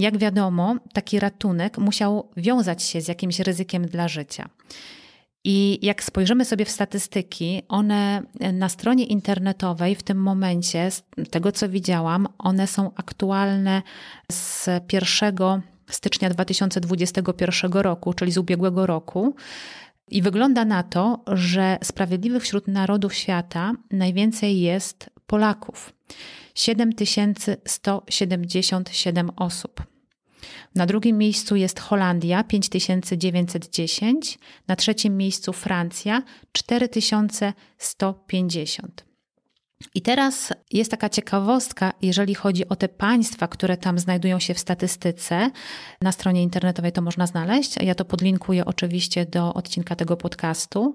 Jak 0.00 0.18
wiadomo, 0.18 0.76
taki 0.92 1.20
ratunek 1.20 1.78
musiał 1.78 2.30
wiązać 2.36 2.82
się 2.82 3.00
z 3.00 3.08
jakimś 3.08 3.40
ryzykiem 3.40 3.86
dla 3.86 4.08
życia. 4.08 4.48
I 5.44 5.78
jak 5.82 6.04
spojrzymy 6.04 6.44
sobie 6.44 6.64
w 6.64 6.70
statystyki, 6.70 7.62
one 7.68 8.22
na 8.52 8.68
stronie 8.68 9.04
internetowej 9.04 9.94
w 9.94 10.02
tym 10.02 10.18
momencie, 10.18 10.90
z 10.90 11.02
tego 11.30 11.52
co 11.52 11.68
widziałam, 11.68 12.28
one 12.38 12.66
są 12.66 12.90
aktualne 12.96 13.82
z 14.32 14.68
1 14.92 15.62
stycznia 15.90 16.30
2021 16.30 17.72
roku, 17.72 18.14
czyli 18.14 18.32
z 18.32 18.38
ubiegłego 18.38 18.86
roku. 18.86 19.34
I 20.10 20.22
wygląda 20.22 20.64
na 20.64 20.82
to, 20.82 21.24
że 21.26 21.78
sprawiedliwych 21.82 22.42
wśród 22.42 22.68
narodów 22.68 23.14
świata 23.14 23.72
najwięcej 23.90 24.60
jest 24.60 25.10
Polaków. 25.30 25.92
7177 26.54 29.30
osób. 29.36 29.82
Na 30.74 30.86
drugim 30.86 31.18
miejscu 31.18 31.56
jest 31.56 31.80
Holandia 31.80 32.44
5910, 32.44 34.38
na 34.68 34.76
trzecim 34.76 35.16
miejscu 35.16 35.52
Francja 35.52 36.22
4150. 36.52 39.04
I 39.94 40.02
teraz 40.02 40.52
jest 40.70 40.90
taka 40.90 41.08
ciekawostka, 41.08 41.92
jeżeli 42.02 42.34
chodzi 42.34 42.68
o 42.68 42.76
te 42.76 42.88
państwa, 42.88 43.48
które 43.48 43.76
tam 43.76 43.98
znajdują 43.98 44.38
się 44.38 44.54
w 44.54 44.58
statystyce. 44.58 45.50
Na 46.02 46.12
stronie 46.12 46.42
internetowej 46.42 46.92
to 46.92 47.02
można 47.02 47.26
znaleźć. 47.26 47.76
Ja 47.82 47.94
to 47.94 48.04
podlinkuję 48.04 48.64
oczywiście 48.64 49.26
do 49.26 49.54
odcinka 49.54 49.96
tego 49.96 50.16
podcastu. 50.16 50.94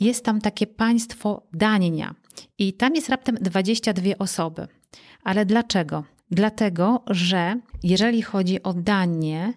Jest 0.00 0.24
tam 0.24 0.40
takie 0.40 0.66
państwo 0.66 1.42
Dania 1.52 2.14
i 2.58 2.72
tam 2.72 2.94
jest 2.94 3.08
raptem 3.08 3.36
22 3.40 4.10
osoby. 4.18 4.68
Ale 5.24 5.46
dlaczego? 5.46 6.04
Dlatego, 6.30 7.02
że 7.06 7.60
jeżeli 7.82 8.22
chodzi 8.22 8.62
o 8.62 8.72
Danię, 8.72 9.52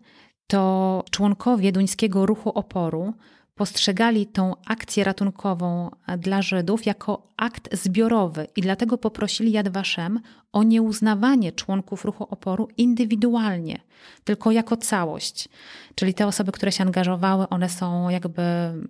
to 0.48 1.04
członkowie 1.12 1.72
duńskiego 1.72 2.26
ruchu 2.26 2.50
oporu 2.50 3.14
postrzegali 3.56 4.28
tą 4.28 4.54
akcję 4.66 5.04
ratunkową 5.04 5.90
dla 6.18 6.42
Żydów 6.42 6.86
jako 6.86 7.28
akt 7.38 7.76
zbiorowy 7.76 8.48
i 8.56 8.62
dlatego 8.62 8.98
poprosili 8.98 9.52
Yad 9.52 9.70
Vashem 9.70 10.20
o 10.52 10.64
nieuznawanie 10.64 11.52
członków 11.52 12.06
ruchu 12.06 12.24
oporu 12.24 12.68
indywidualnie, 12.78 13.80
tylko 14.24 14.52
jako 14.52 14.78
całość. 14.78 15.50
Czyli 15.96 16.14
te 16.14 16.28
osoby, 16.28 16.52
które 16.52 16.72
się 16.72 16.84
angażowały, 16.84 17.50
one 17.50 17.70
są 17.70 18.10
jakby 18.10 18.42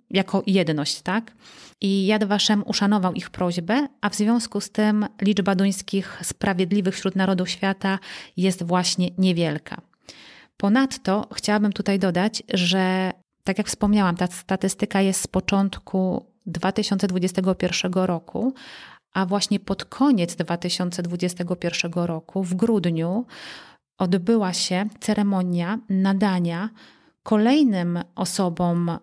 jako 0.10 0.43
jedność, 0.48 1.01
tak? 1.01 1.31
I 1.81 2.05
Yad 2.07 2.23
Vashem 2.23 2.63
uszanował 2.65 3.13
ich 3.13 3.29
prośbę, 3.29 3.88
a 4.01 4.09
w 4.09 4.15
związku 4.15 4.61
z 4.61 4.69
tym 4.69 5.05
liczba 5.21 5.55
duńskich 5.55 6.19
sprawiedliwych 6.23 6.95
wśród 6.95 7.15
narodów 7.15 7.50
świata 7.50 8.00
jest 8.38 8.63
właśnie 8.63 9.09
niewielka. 9.17 9.81
Ponadto 10.57 11.27
chciałabym 11.33 11.73
tutaj 11.73 12.00
dodać, 12.00 12.43
że 12.53 13.11
tak 13.43 13.57
jak 13.57 13.67
wspomniałam, 13.67 14.15
ta 14.15 14.27
statystyka 14.27 15.01
jest 15.01 15.21
z 15.21 15.27
początku 15.27 16.25
2021 16.45 17.93
roku, 17.93 18.53
a 19.13 19.25
właśnie 19.25 19.59
pod 19.59 19.85
koniec 19.85 20.35
2021 20.35 21.91
roku, 21.93 22.43
w 22.43 22.53
grudniu, 22.53 23.25
odbyła 23.97 24.53
się 24.53 24.85
ceremonia 25.00 25.79
nadania 25.89 26.69
kolejnym 27.23 28.00
osobom 28.15 28.97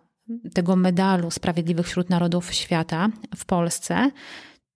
tego 0.54 0.76
medalu 0.76 1.30
Sprawiedliwych 1.30 1.86
wśród 1.86 2.10
Narodów 2.10 2.54
Świata 2.54 3.08
w 3.36 3.44
Polsce. 3.44 4.10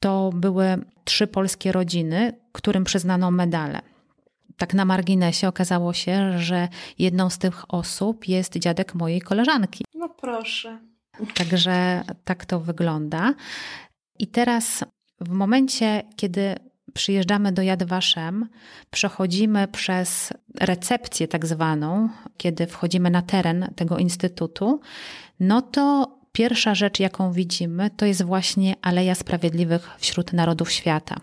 To 0.01 0.31
były 0.35 0.85
trzy 1.05 1.27
polskie 1.27 1.73
rodziny, 1.73 2.33
którym 2.53 2.85
przyznano 2.85 3.31
medale 3.31 3.81
Tak 4.57 4.75
na 4.75 4.85
marginesie 4.85 5.49
okazało 5.49 5.93
się, 5.93 6.39
że 6.39 6.69
jedną 6.99 7.31
z 7.31 7.39
tych 7.39 7.75
osób 7.75 8.29
jest 8.29 8.59
dziadek 8.59 8.95
mojej 8.95 9.21
koleżanki. 9.21 9.85
No 9.95 10.09
proszę. 10.09 10.79
Także 11.35 12.03
tak 12.25 12.47
to 12.47 12.61
wygląda. 12.61 13.35
I 14.19 14.27
teraz 14.27 14.85
w 15.21 15.31
momencie, 15.31 16.03
kiedy 16.17 16.57
przyjeżdżamy 16.95 17.53
do 17.53 17.63
Yad 17.63 17.83
Vashem, 17.83 18.49
przechodzimy 18.91 19.69
przez 19.69 20.33
recepcję 20.61 21.29
tak 21.29 21.47
zwaną, 21.47 22.09
kiedy 22.37 22.67
wchodzimy 22.67 23.11
na 23.11 23.23
teren 23.23 23.69
tego 23.77 23.99
instytutu, 23.99 24.81
no 25.41 25.63
to 25.63 26.17
pierwsza 26.33 26.75
rzecz, 26.75 27.01
jaką 27.01 27.33
widzimy, 27.33 27.91
to 27.97 28.07
jest 28.07 28.23
właśnie 28.23 28.75
Aleja 28.83 29.15
Sprawiedliwych 29.15 29.91
wśród 29.99 30.33
Narodów 30.33 30.73
Świata. 30.73 31.17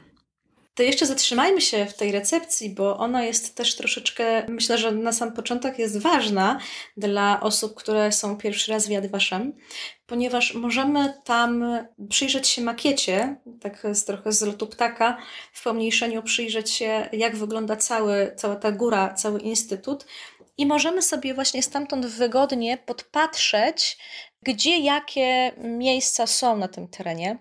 To 0.80 0.84
jeszcze 0.84 1.06
zatrzymajmy 1.06 1.62
się 1.62 1.86
w 1.86 1.94
tej 1.94 2.12
recepcji, 2.12 2.70
bo 2.70 2.98
ona 2.98 3.24
jest 3.24 3.56
też 3.56 3.76
troszeczkę, 3.76 4.46
myślę, 4.48 4.78
że 4.78 4.92
na 4.92 5.12
sam 5.12 5.34
początek 5.34 5.80
jest 5.80 5.98
ważna 5.98 6.60
dla 6.98 7.40
osób, 7.42 7.76
które 7.76 8.12
są 8.12 8.38
pierwszy 8.38 8.72
raz 8.72 8.88
w 8.88 8.92
Yad 8.92 9.08
Vashem, 9.08 9.54
ponieważ 10.06 10.54
możemy 10.54 11.14
tam 11.24 11.66
przyjrzeć 12.10 12.48
się 12.48 12.62
makiecie, 12.62 13.36
tak 13.62 13.88
z, 13.94 14.06
trochę 14.06 14.32
z 14.32 14.42
lotu 14.42 14.68
ptaka, 14.68 15.18
w 15.54 15.64
pomniejszeniu 15.64 16.24
przyjrzeć 16.24 16.72
się, 16.72 17.10
jak 17.14 17.36
wygląda 17.36 17.76
cały, 17.76 18.32
cała 18.36 18.56
ta 18.56 18.72
góra, 18.72 19.14
cały 19.14 19.40
instytut 19.40 20.06
i 20.60 20.66
możemy 20.66 21.02
sobie 21.02 21.34
właśnie 21.34 21.64
stamtąd 21.64 22.06
wygodnie 22.06 22.78
podpatrzeć, 22.78 23.98
gdzie 24.44 24.78
jakie 24.78 25.52
miejsca 25.58 26.28
są 26.28 26.58
na 26.58 26.68
tym 26.68 26.88
terenie 26.88 27.38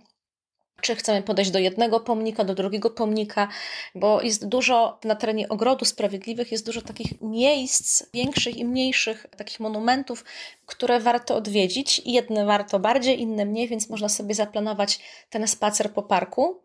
czy 0.81 0.97
chcemy 0.97 1.23
podejść 1.23 1.51
do 1.51 1.59
jednego 1.59 2.01
pomnika, 2.01 2.45
do 2.45 2.55
drugiego 2.55 2.91
pomnika, 2.91 3.49
bo 3.95 4.23
jest 4.23 4.49
dużo 4.49 4.99
na 5.05 5.15
terenie 5.15 5.49
Ogrodu 5.49 5.85
Sprawiedliwych, 5.85 6.53
jest 6.53 6.67
dużo 6.67 6.83
takich 6.83 7.21
miejsc, 7.21 8.03
większych 8.15 8.57
i 8.57 8.65
mniejszych, 8.65 9.27
takich 9.37 9.61
monumentów, 9.61 10.25
które 10.67 11.01
warto 11.01 11.37
odwiedzić. 11.37 12.03
Jedne 12.05 12.47
warto 12.47 12.79
bardziej, 12.79 13.21
inne 13.21 13.45
mniej, 13.45 13.69
więc 13.69 13.91
można 13.91 14.09
sobie 14.09 14.35
zaplanować 14.35 15.01
ten 15.31 15.49
spacer 15.49 15.93
po 15.93 16.03
parku. 16.03 16.61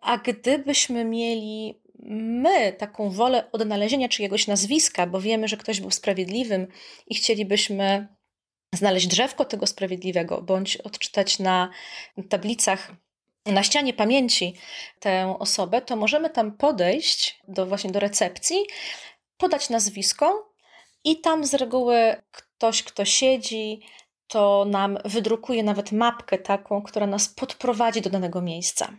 A 0.00 0.18
gdybyśmy 0.18 1.04
mieli 1.04 1.80
my 2.10 2.72
taką 2.72 3.10
wolę 3.10 3.50
odnalezienia 3.52 4.08
czyjegoś 4.08 4.46
nazwiska, 4.46 5.06
bo 5.06 5.20
wiemy, 5.20 5.48
że 5.48 5.56
ktoś 5.56 5.80
był 5.80 5.90
sprawiedliwym 5.90 6.66
i 7.06 7.14
chcielibyśmy 7.14 8.08
znaleźć 8.74 9.06
drzewko 9.06 9.44
tego 9.44 9.66
sprawiedliwego, 9.66 10.42
bądź 10.42 10.76
odczytać 10.76 11.38
na 11.38 11.70
tablicach 12.28 12.92
na 13.46 13.62
ścianie 13.62 13.92
pamięci 13.92 14.54
tę 15.00 15.36
osobę, 15.38 15.82
to 15.82 15.96
możemy 15.96 16.30
tam 16.30 16.52
podejść 16.52 17.40
do 17.48 17.66
właśnie 17.66 17.90
do 17.90 18.00
recepcji, 18.00 18.56
podać 19.36 19.70
nazwisko 19.70 20.52
i 21.04 21.20
tam 21.20 21.44
z 21.44 21.54
reguły 21.54 22.16
ktoś, 22.30 22.82
kto 22.82 23.04
siedzi, 23.04 23.80
to 24.26 24.64
nam 24.68 24.98
wydrukuje 25.04 25.62
nawet 25.62 25.92
mapkę 25.92 26.38
taką, 26.38 26.82
która 26.82 27.06
nas 27.06 27.28
podprowadzi 27.28 28.00
do 28.00 28.10
danego 28.10 28.42
miejsca 28.42 28.96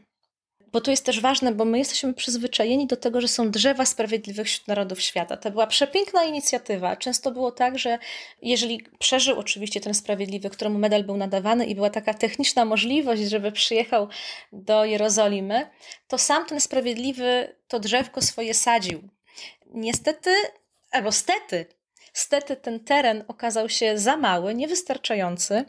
bo 0.71 0.81
to 0.81 0.91
jest 0.91 1.05
też 1.05 1.21
ważne, 1.21 1.51
bo 1.51 1.65
my 1.65 1.77
jesteśmy 1.77 2.13
przyzwyczajeni 2.13 2.87
do 2.87 2.97
tego, 2.97 3.21
że 3.21 3.27
są 3.27 3.51
drzewa 3.51 3.85
sprawiedliwych 3.85 4.47
wśród 4.47 4.67
narodów 4.67 5.01
świata. 5.01 5.37
To 5.37 5.51
była 5.51 5.67
przepiękna 5.67 6.23
inicjatywa. 6.23 6.95
Często 6.95 7.31
było 7.31 7.51
tak, 7.51 7.79
że 7.79 7.99
jeżeli 8.41 8.85
przeżył 8.99 9.39
oczywiście 9.39 9.81
ten 9.81 9.93
sprawiedliwy, 9.93 10.49
któremu 10.49 10.79
medal 10.79 11.03
był 11.03 11.17
nadawany 11.17 11.65
i 11.65 11.75
była 11.75 11.89
taka 11.89 12.13
techniczna 12.13 12.65
możliwość, 12.65 13.21
żeby 13.21 13.51
przyjechał 13.51 14.07
do 14.51 14.85
Jerozolimy, 14.85 15.69
to 16.07 16.17
sam 16.17 16.45
ten 16.45 16.61
sprawiedliwy 16.61 17.55
to 17.67 17.79
drzewko 17.79 18.21
swoje 18.21 18.53
sadził. 18.53 19.09
Niestety, 19.73 20.31
albo 20.91 21.11
stety, 21.11 21.65
Stety 22.17 22.55
ten 22.55 22.79
teren 22.79 23.23
okazał 23.27 23.69
się 23.69 23.97
za 23.97 24.17
mały, 24.17 24.55
niewystarczający. 24.55 25.65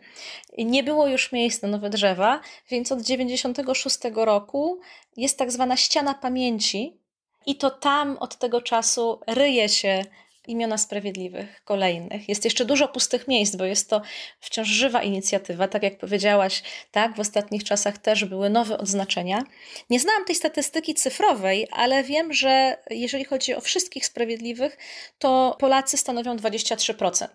Nie 0.59 0.83
było 0.83 1.07
już 1.07 1.33
miejsc 1.33 1.63
na 1.63 1.69
nowe 1.69 1.91
drzewa, 1.91 2.41
więc 2.71 2.93
od 2.93 3.01
96 3.01 3.99
roku 4.15 4.81
jest 5.17 5.39
tak 5.39 5.53
zwana 5.53 5.77
ściana 5.77 6.15
pamięci 6.15 7.01
i 7.47 7.57
to 7.57 7.71
tam 7.71 8.17
od 8.19 8.39
tego 8.39 8.63
czasu 8.63 9.21
ryje 9.27 9.69
się 9.69 10.05
imiona 10.49 10.79
sprawiedliwych, 10.79 11.65
kolejnych. 11.65 12.29
Jest 12.29 12.45
jeszcze 12.45 12.65
dużo 12.65 12.89
pustych 12.89 13.29
miejsc, 13.29 13.57
bo 13.57 13.65
jest 13.65 13.91
to 13.91 14.03
wciąż 14.41 14.69
żywa 14.69 15.03
inicjatywa. 15.03 15.69
Tak 15.69 15.83
jak 15.83 15.99
powiedziałaś, 15.99 16.63
tak, 16.91 17.17
w 17.17 17.21
ostatnich 17.21 17.65
czasach 17.65 17.99
też 17.99 18.25
były 18.25 18.51
nowe 18.51 18.79
odznaczenia. 18.79 19.45
Nie 19.91 20.01
znałam 20.01 20.25
tej 20.25 20.35
statystyki 20.35 20.95
cyfrowej, 20.95 21.69
ale 21.71 22.05
wiem, 22.05 22.33
że 22.33 22.77
jeżeli 22.91 23.25
chodzi 23.25 23.55
o 23.55 23.61
wszystkich 23.61 24.07
sprawiedliwych, 24.07 24.79
to 25.19 25.57
Polacy 25.59 25.97
stanowią 25.97 26.37
23%. 26.37 27.27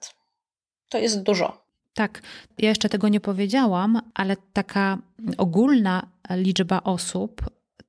To 0.90 0.98
jest 0.98 1.24
dużo. 1.24 1.64
Tak, 1.94 2.22
ja 2.58 2.70
jeszcze 2.70 2.90
tego 2.90 3.10
nie 3.10 3.20
powiedziałam, 3.20 4.02
ale 4.14 4.36
taka 4.54 4.98
ogólna 5.38 6.08
liczba 6.30 6.82
osób, 6.84 7.42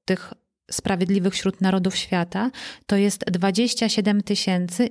tych 0.04 0.32
sprawiedliwych 0.70 1.34
wśród 1.34 1.60
narodów 1.60 1.96
świata 1.96 2.50
to 2.86 2.96
jest 2.96 3.24
27 3.30 4.22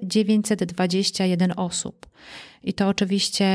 921 0.03 1.53
osób. 1.57 2.05
I 2.63 2.73
to 2.73 2.87
oczywiście 2.87 3.45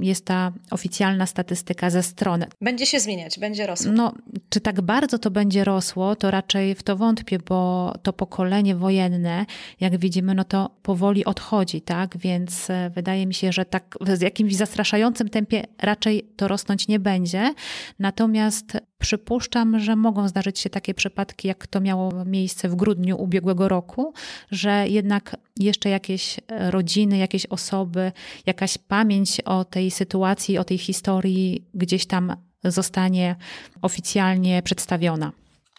jest 0.00 0.24
ta 0.24 0.52
oficjalna 0.70 1.26
statystyka 1.26 1.90
ze 1.90 2.02
strony. 2.02 2.46
Będzie 2.60 2.86
się 2.86 3.00
zmieniać, 3.00 3.38
będzie 3.38 3.66
rosło. 3.66 3.92
No, 3.92 4.14
czy 4.48 4.60
tak 4.60 4.80
bardzo 4.80 5.18
to 5.18 5.30
będzie 5.30 5.64
rosło, 5.64 6.16
to 6.16 6.30
raczej 6.30 6.74
w 6.74 6.82
to 6.82 6.96
wątpię, 6.96 7.38
bo 7.38 7.92
to 8.02 8.12
pokolenie 8.12 8.74
wojenne, 8.74 9.46
jak 9.80 9.98
widzimy, 9.98 10.34
no 10.34 10.44
to 10.44 10.70
powoli 10.82 11.24
odchodzi, 11.24 11.80
tak? 11.80 12.16
Więc 12.16 12.70
e, 12.70 12.90
wydaje 12.94 13.26
mi 13.26 13.34
się, 13.34 13.52
że 13.52 13.64
tak 13.64 13.98
w 14.00 14.20
jakimś 14.20 14.56
zastraszającym 14.56 15.28
tempie 15.28 15.64
raczej 15.78 16.26
to 16.36 16.48
rosnąć 16.48 16.88
nie 16.88 17.00
będzie. 17.00 17.54
Natomiast 17.98 18.78
przypuszczam, 18.98 19.78
że 19.78 19.96
mogą 19.96 20.28
zdarzyć 20.28 20.58
się 20.58 20.70
takie 20.70 20.94
przypadki, 20.94 21.48
jak 21.48 21.66
to 21.66 21.80
miało 21.80 22.24
miejsce 22.24 22.68
w 22.68 22.74
grudniu 22.74 23.22
ubiegłego 23.22 23.68
roku, 23.68 24.12
że 24.50 24.88
jednak 24.88 25.36
jeszcze 25.58 25.88
jakieś 25.88 26.40
rodziny, 26.48 27.18
jakieś 27.18 27.46
osoby, 27.46 28.12
jakaś 28.52 28.78
pamięć 28.78 29.40
o 29.40 29.64
tej 29.64 29.90
sytuacji, 29.90 30.58
o 30.58 30.64
tej 30.64 30.78
historii 30.78 31.64
gdzieś 31.74 32.06
tam 32.06 32.36
zostanie 32.64 33.36
oficjalnie 33.82 34.62
przedstawiona. 34.62 35.32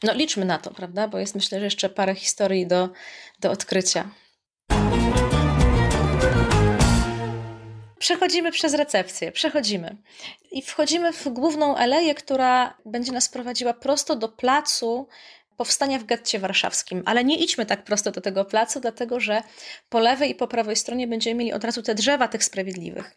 No 0.03 0.13
liczmy 0.13 0.45
na 0.45 0.57
to, 0.57 0.71
prawda? 0.71 1.07
Bo 1.07 1.17
jest 1.17 1.35
myślę, 1.35 1.59
że 1.59 1.65
jeszcze 1.65 1.89
parę 1.89 2.15
historii 2.15 2.67
do, 2.67 2.89
do 3.39 3.51
odkrycia. 3.51 4.09
Przechodzimy 7.99 8.51
przez 8.51 8.73
recepcję, 8.73 9.31
przechodzimy. 9.31 9.97
I 10.51 10.61
wchodzimy 10.61 11.13
w 11.13 11.27
główną 11.27 11.75
aleję, 11.77 12.15
która 12.15 12.77
będzie 12.85 13.11
nas 13.11 13.29
prowadziła 13.29 13.73
prosto 13.73 14.15
do 14.15 14.29
placu 14.29 15.07
powstania 15.63 15.99
w 15.99 16.03
getcie 16.03 16.39
warszawskim. 16.39 17.03
Ale 17.05 17.23
nie 17.23 17.37
idźmy 17.37 17.65
tak 17.65 17.83
prosto 17.83 18.11
do 18.11 18.21
tego 18.21 18.45
placu, 18.45 18.79
dlatego 18.79 19.19
że 19.19 19.43
po 19.89 19.99
lewej 19.99 20.31
i 20.31 20.35
po 20.35 20.47
prawej 20.47 20.75
stronie 20.75 21.07
będziemy 21.07 21.35
mieli 21.35 21.53
od 21.53 21.63
razu 21.63 21.81
te 21.81 21.95
drzewa 21.95 22.27
tych 22.27 22.43
sprawiedliwych. 22.43 23.15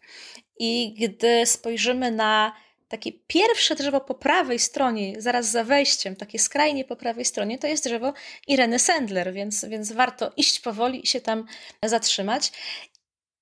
I 0.59 0.93
gdy 0.99 1.45
spojrzymy 1.45 2.11
na 2.11 2.53
takie 2.87 3.11
pierwsze 3.11 3.75
drzewo 3.75 4.01
po 4.01 4.15
prawej 4.15 4.59
stronie, 4.59 5.21
zaraz 5.21 5.51
za 5.51 5.63
wejściem, 5.63 6.15
takie 6.15 6.39
skrajnie 6.39 6.85
po 6.85 6.95
prawej 6.95 7.25
stronie, 7.25 7.59
to 7.59 7.67
jest 7.67 7.83
drzewo 7.83 8.13
Ireny 8.47 8.79
Sendler, 8.79 9.33
więc, 9.33 9.65
więc 9.65 9.91
warto 9.91 10.31
iść 10.37 10.59
powoli 10.59 11.03
i 11.03 11.07
się 11.07 11.21
tam 11.21 11.45
zatrzymać. 11.85 12.51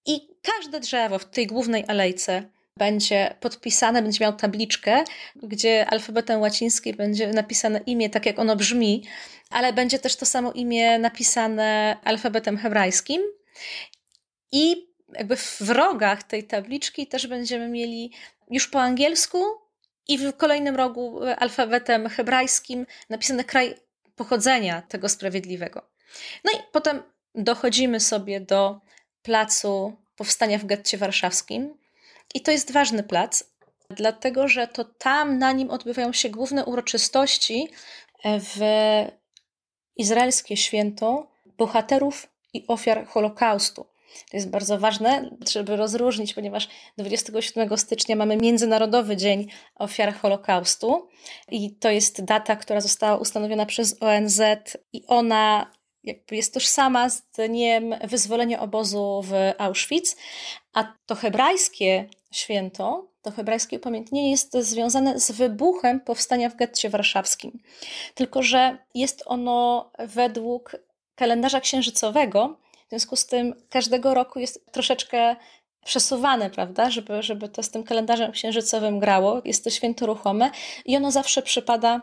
I 0.06 0.28
każde 0.42 0.80
drzewo 0.80 1.20
w 1.20 1.26
tej 1.26 1.48
głównej 1.48 1.84
alejce 1.88 2.50
będzie 2.78 3.36
podpisane, 3.40 4.02
będzie 4.02 4.24
miał 4.24 4.34
tabliczkę, 4.34 5.04
gdzie 5.36 5.86
alfabetem 5.90 6.42
łacińskim 6.42 6.96
będzie 6.96 7.28
napisane 7.28 7.80
imię 7.86 8.10
tak, 8.10 8.26
jak 8.26 8.40
ono 8.40 8.56
brzmi, 8.56 9.04
ale 9.50 9.74
będzie 9.74 10.00
też 10.00 10.16
to 10.16 10.26
samo 10.26 10.52
imię 10.52 11.00
napisane 11.00 11.98
alfabetem 12.04 12.58
hebrajskim. 12.58 13.22
I 14.52 14.88
jakby 15.14 15.36
w 15.36 15.62
rogach 15.70 16.24
tej 16.24 16.44
tabliczki 16.44 17.08
też 17.08 17.28
będziemy 17.28 17.68
mieli 17.68 18.12
już 18.52 18.68
po 18.68 18.82
angielsku 18.82 19.44
i 20.08 20.18
w 20.18 20.38
kolejnym 20.38 20.76
rogu 20.76 21.20
alfabetem 21.38 22.10
hebrajskim 22.10 22.86
napisany 23.10 23.44
kraj 23.44 23.76
pochodzenia 24.16 24.82
tego 24.82 25.10
sprawiedliwego. 25.10 25.82
No 26.44 26.52
i 26.52 26.56
potem 26.72 27.04
dochodzimy 27.36 28.00
sobie 28.00 28.40
do 28.40 28.80
placu 29.22 29.94
powstania 30.16 30.58
w 30.58 30.66
getcie 30.66 30.98
warszawskim. 30.98 31.85
I 32.34 32.42
to 32.42 32.52
jest 32.52 32.72
ważny 32.72 33.04
plac, 33.04 33.44
dlatego 33.90 34.48
że 34.48 34.68
to 34.68 34.86
tam 34.86 35.38
na 35.38 35.52
nim 35.52 35.70
odbywają 35.70 36.14
się 36.14 36.30
główne 36.30 36.66
uroczystości 36.66 37.70
w 38.26 38.60
izraelskie 39.98 40.58
święto 40.58 41.28
bohaterów 41.58 42.28
i 42.54 42.68
ofiar 42.68 43.08
Holokaustu. 43.08 43.86
To 44.32 44.38
jest 44.38 44.50
bardzo 44.50 44.80
ważne, 44.80 45.30
żeby 45.50 45.76
rozróżnić, 45.76 46.34
ponieważ 46.34 46.68
27 46.98 47.78
stycznia 47.78 48.16
mamy 48.16 48.38
Międzynarodowy 48.38 49.18
Dzień 49.18 49.48
Ofiar 49.76 50.14
Holokaustu 50.14 51.10
i 51.52 51.76
to 51.76 51.90
jest 51.90 52.24
data, 52.24 52.56
która 52.56 52.82
została 52.82 53.18
ustanowiona 53.18 53.66
przez 53.66 54.02
ONZ 54.02 54.42
i 54.94 55.04
ona 55.08 55.72
jakby 56.06 56.36
jest 56.36 56.54
tożsama 56.54 57.10
z 57.10 57.22
dniem 57.22 57.96
wyzwolenia 58.04 58.60
obozu 58.60 59.22
w 59.26 59.34
Auschwitz, 59.58 60.16
a 60.74 60.94
to 61.06 61.16
hebrajskie 61.16 62.10
święto, 62.32 63.08
to 63.22 63.32
hebrajskie 63.32 63.78
upamiętnienie 63.78 64.32
jest 64.32 64.54
związane 64.54 65.20
z 65.20 65.32
wybuchem 65.32 66.00
powstania 66.00 66.50
w 66.50 66.56
getcie 66.56 66.90
warszawskim. 66.90 67.60
Tylko, 68.16 68.44
że 68.44 68.78
jest 68.94 69.24
ono 69.26 69.92
według 70.00 70.76
kalendarza 71.16 71.62
księżycowego, 71.62 72.58
w 72.86 72.90
związku 72.90 73.16
z 73.16 73.26
tym 73.26 73.54
każdego 73.70 74.14
roku 74.14 74.40
jest 74.40 74.72
troszeczkę 74.72 75.36
przesuwane, 75.86 76.50
prawda, 76.50 76.90
żeby, 76.90 77.24
żeby 77.24 77.50
to 77.50 77.64
z 77.64 77.70
tym 77.70 77.84
kalendarzem 77.84 78.32
księżycowym 78.32 79.00
grało. 79.00 79.42
Jest 79.46 79.64
to 79.64 79.70
święto 79.70 80.06
ruchome 80.06 80.52
i 80.86 80.98
ono 80.98 81.12
zawsze 81.12 81.42
przypada 81.42 82.02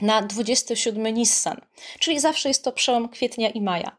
na 0.00 0.22
27 0.22 1.06
Nissan, 1.06 1.60
czyli 1.98 2.20
zawsze 2.20 2.48
jest 2.48 2.64
to 2.64 2.72
przełom 2.72 3.08
kwietnia 3.08 3.50
i 3.50 3.60
maja. 3.60 3.96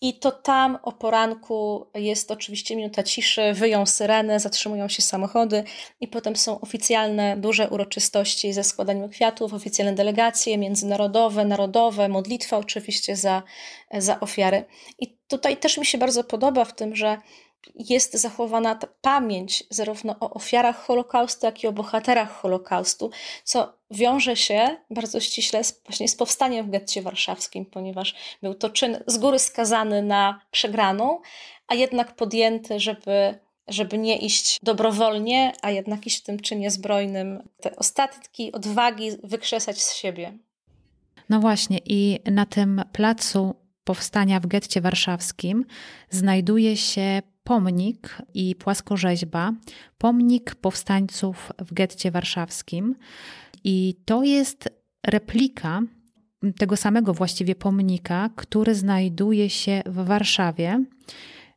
I 0.00 0.18
to 0.18 0.32
tam 0.32 0.78
o 0.82 0.92
poranku 0.92 1.86
jest 1.94 2.30
oczywiście 2.30 2.76
minuta 2.76 3.02
ciszy, 3.02 3.52
wyją 3.52 3.86
syreny, 3.86 4.40
zatrzymują 4.40 4.88
się 4.88 5.02
samochody 5.02 5.64
i 6.00 6.08
potem 6.08 6.36
są 6.36 6.60
oficjalne, 6.60 7.36
duże 7.36 7.68
uroczystości 7.68 8.52
ze 8.52 8.64
składaniem 8.64 9.08
kwiatów, 9.08 9.54
oficjalne 9.54 9.94
delegacje 9.94 10.58
międzynarodowe, 10.58 11.44
narodowe, 11.44 12.08
modlitwa 12.08 12.58
oczywiście 12.58 13.16
za, 13.16 13.42
za 13.92 14.20
ofiary. 14.20 14.64
I 14.98 15.16
tutaj 15.28 15.56
też 15.56 15.78
mi 15.78 15.86
się 15.86 15.98
bardzo 15.98 16.24
podoba 16.24 16.64
w 16.64 16.74
tym, 16.74 16.96
że 16.96 17.18
jest 17.74 18.14
zachowana 18.14 18.78
pamięć 19.00 19.64
zarówno 19.70 20.16
o 20.20 20.30
ofiarach 20.30 20.84
Holokaustu, 20.84 21.46
jak 21.46 21.62
i 21.62 21.66
o 21.66 21.72
bohaterach 21.72 22.30
Holokaustu, 22.30 23.10
co 23.44 23.72
wiąże 23.90 24.36
się 24.36 24.76
bardzo 24.90 25.20
ściśle 25.20 25.64
z, 25.64 25.82
właśnie 25.86 26.08
z 26.08 26.16
powstaniem 26.16 26.66
w 26.66 26.70
getcie 26.70 27.02
warszawskim, 27.02 27.66
ponieważ 27.66 28.14
był 28.42 28.54
to 28.54 28.70
czyn 28.70 29.04
z 29.06 29.18
góry 29.18 29.38
skazany 29.38 30.02
na 30.02 30.40
przegraną, 30.50 31.20
a 31.66 31.74
jednak 31.74 32.16
podjęty, 32.16 32.80
żeby, 32.80 33.38
żeby 33.68 33.98
nie 33.98 34.18
iść 34.18 34.58
dobrowolnie, 34.62 35.52
a 35.62 35.70
jednak 35.70 36.06
iść 36.06 36.20
w 36.20 36.22
tym 36.22 36.40
czynie 36.40 36.70
zbrojnym, 36.70 37.48
te 37.60 37.76
ostatki 37.76 38.52
odwagi 38.52 39.10
wykrzesać 39.22 39.82
z 39.82 39.94
siebie. 39.94 40.38
No 41.28 41.40
właśnie, 41.40 41.80
i 41.84 42.20
na 42.30 42.46
tym 42.46 42.82
placu 42.92 43.54
powstania 43.84 44.40
w 44.40 44.46
getcie 44.46 44.80
warszawskim 44.80 45.64
znajduje 46.10 46.76
się 46.76 47.22
pomnik 47.44 48.18
i 48.34 48.54
płaskorzeźba, 48.54 49.52
pomnik 49.98 50.54
powstańców 50.54 51.52
w 51.58 51.74
getcie 51.74 52.10
warszawskim. 52.10 52.94
I 53.64 53.94
to 54.04 54.22
jest 54.22 54.68
replika 55.06 55.80
tego 56.58 56.76
samego 56.76 57.14
właściwie 57.14 57.54
pomnika, 57.54 58.30
który 58.36 58.74
znajduje 58.74 59.50
się 59.50 59.82
w 59.86 60.04
Warszawie, 60.04 60.84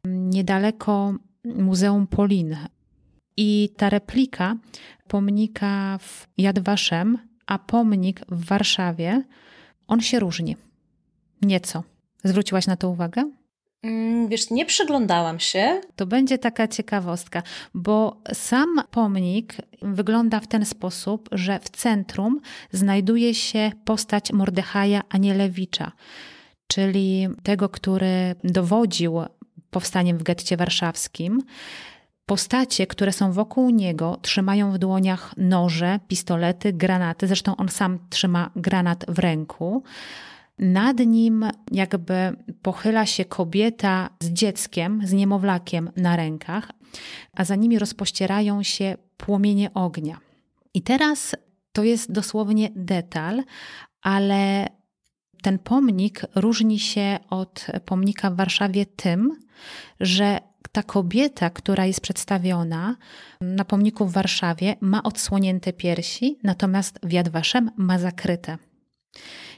niedaleko 0.06 1.14
Muzeum 1.46 2.08
Polin. 2.08 2.58
I 3.38 3.70
ta 3.78 3.90
replika 3.90 4.56
pomnika 5.08 5.98
w 5.98 6.28
Yad 6.38 6.60
Vashem, 6.60 7.18
a 7.46 7.60
pomnik 7.60 8.26
w 8.30 8.46
Warszawie, 8.46 9.24
on 9.88 10.02
się 10.02 10.20
różni. 10.20 10.56
Nieco. 11.42 11.84
Zwróciłaś 12.24 12.68
na 12.68 12.78
to 12.78 12.90
uwagę? 12.90 13.32
Mm, 13.88 14.28
wiesz, 14.28 14.50
nie 14.50 14.66
przyglądałam 14.66 15.40
się. 15.40 15.82
To 15.96 16.06
będzie 16.06 16.38
taka 16.38 16.68
ciekawostka, 16.68 17.44
bo 17.74 18.22
sam 18.34 18.82
pomnik 18.92 19.56
wygląda 19.82 20.40
w 20.40 20.48
ten 20.48 20.66
sposób, 20.66 21.30
że 21.32 21.60
w 21.60 21.70
centrum 21.70 22.40
znajduje 22.72 23.34
się 23.34 23.72
postać 23.86 24.32
Mordechaja 24.32 25.02
Anielewicza, 25.10 25.92
czyli 26.68 27.28
tego, 27.44 27.70
który 27.70 28.36
dowodził 28.44 29.22
powstaniem 29.70 30.18
w 30.18 30.24
getcie 30.24 30.58
warszawskim. 30.58 31.44
Postacie, 32.26 32.88
które 32.88 33.14
są 33.14 33.32
wokół 33.32 33.70
niego, 33.70 34.18
trzymają 34.22 34.72
w 34.72 34.78
dłoniach 34.78 35.34
noże, 35.38 36.00
pistolety, 36.08 36.74
granaty. 36.74 37.28
Zresztą 37.28 37.56
on 37.56 37.70
sam 37.70 38.00
trzyma 38.10 38.50
granat 38.56 39.06
w 39.08 39.20
ręku. 39.20 39.84
Nad 40.60 41.00
nim 41.00 41.46
jakby 41.72 42.36
pochyla 42.62 43.06
się 43.06 43.26
kobieta 43.26 44.10
z 44.20 44.30
dzieckiem, 44.30 45.02
z 45.06 45.14
niemowlakiem 45.14 45.92
na 45.96 46.16
rękach, 46.16 46.72
a 47.34 47.46
za 47.46 47.56
nimi 47.56 47.80
rozpościerają 47.80 48.64
się 48.64 48.98
płomienie 49.18 49.74
ognia. 49.74 50.18
I 50.74 50.82
teraz 50.82 51.36
to 51.72 51.84
jest 51.84 52.12
dosłownie 52.12 52.70
detal, 52.76 53.44
ale 54.02 54.68
ten 55.42 55.60
pomnik 55.60 56.22
różni 56.36 56.80
się 56.80 57.20
od 57.30 57.68
pomnika 57.86 58.32
w 58.32 58.36
Warszawie 58.36 58.86
tym, 58.86 59.40
że 60.00 60.40
ta 60.72 60.84
kobieta, 60.84 61.50
która 61.50 61.86
jest 61.86 62.02
przedstawiona 62.02 62.96
na 63.42 63.66
pomniku 63.66 64.06
w 64.06 64.14
Warszawie, 64.14 64.76
ma 64.82 65.04
odsłonięte 65.04 65.74
piersi, 65.74 66.38
natomiast 66.44 67.00
w 67.04 67.12
Yad 67.14 67.30
Vashem 67.30 67.72
ma 67.78 68.00
zakryte. 68.00 68.58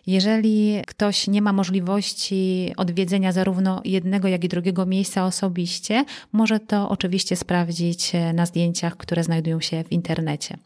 Jeżeli 0.08 0.82
ktoś 0.88 1.28
nie 1.28 1.42
ma 1.42 1.54
możliwości 1.54 2.74
odwiedzenia 2.78 3.32
zarówno 3.32 3.82
jednego, 3.86 4.28
jak 4.28 4.44
i 4.44 4.50
drugiego 4.50 4.86
miejsca 4.86 5.26
osobiście, 5.26 6.06
może 6.32 6.60
to 6.60 6.90
oczywiście 6.90 7.36
sprawdzić 7.36 8.12
na 8.34 8.46
zdjęciach, 8.46 8.98
które 8.98 9.24
znajdują 9.24 9.62
się 9.62 9.84
w 9.84 9.92
internecie. 9.92 10.58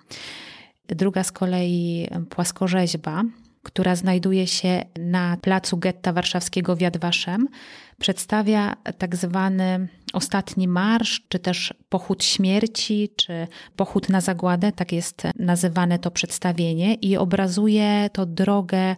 Druga 0.87 1.23
z 1.23 1.31
kolei 1.31 2.07
płaskorzeźba, 2.29 3.23
która 3.63 3.95
znajduje 3.95 4.47
się 4.47 4.81
na 4.99 5.37
placu 5.37 5.77
getta 5.77 6.13
warszawskiego 6.13 6.75
w 6.75 6.81
Jadwaszem, 6.81 7.47
przedstawia 8.03 8.75
tak 8.97 9.15
zwany 9.15 9.87
ostatni 10.13 10.67
marsz, 10.67 11.21
czy 11.29 11.39
też 11.39 11.73
pochód 11.89 12.23
śmierci, 12.23 13.09
czy 13.15 13.47
pochód 13.75 14.09
na 14.09 14.21
zagładę, 14.21 14.71
tak 14.71 14.91
jest 14.91 15.23
nazywane 15.39 15.99
to 15.99 16.11
przedstawienie, 16.11 16.93
i 16.93 17.17
obrazuje 17.17 18.09
to 18.13 18.25
drogę 18.25 18.95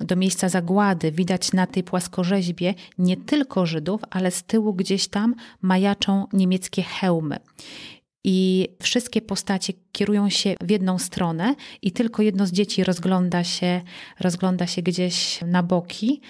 do 0.00 0.16
miejsca 0.16 0.48
zagłady. 0.48 1.12
Widać 1.12 1.52
na 1.52 1.66
tej 1.66 1.82
płaskorzeźbie 1.82 2.74
nie 2.98 3.16
tylko 3.16 3.66
Żydów, 3.66 4.00
ale 4.10 4.30
z 4.30 4.42
tyłu 4.42 4.74
gdzieś 4.74 5.08
tam 5.08 5.34
majaczą 5.62 6.26
niemieckie 6.32 6.82
hełmy. 6.82 7.38
I 8.24 8.68
wszystkie 8.82 9.22
postacie 9.22 9.72
kierują 9.92 10.30
się 10.30 10.54
w 10.60 10.70
jedną 10.70 10.98
stronę, 10.98 11.54
i 11.82 11.92
tylko 11.92 12.22
jedno 12.22 12.46
z 12.46 12.52
dzieci 12.52 12.84
rozgląda 12.84 13.44
się, 13.44 13.80
rozgląda 14.20 14.66
się 14.66 14.82
gdzieś 14.82 15.40
na 15.46 15.62
boki 15.62 16.20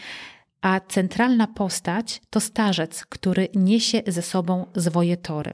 a 0.63 0.81
centralna 0.81 1.47
postać 1.47 2.21
to 2.31 2.41
starzec, 2.41 3.05
który 3.05 3.49
niesie 3.55 4.03
ze 4.07 4.23
sobą 4.23 4.67
zwoje 4.75 5.17
tory. 5.17 5.53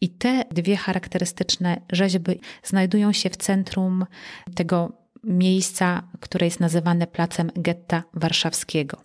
I 0.00 0.08
te 0.08 0.44
dwie 0.50 0.76
charakterystyczne 0.76 1.80
rzeźby 1.92 2.40
znajdują 2.62 3.12
się 3.12 3.30
w 3.30 3.36
centrum 3.36 4.06
tego 4.54 4.92
miejsca, 5.24 6.02
które 6.20 6.46
jest 6.46 6.60
nazywane 6.60 7.06
placem 7.06 7.50
getta 7.56 8.02
warszawskiego. 8.14 9.00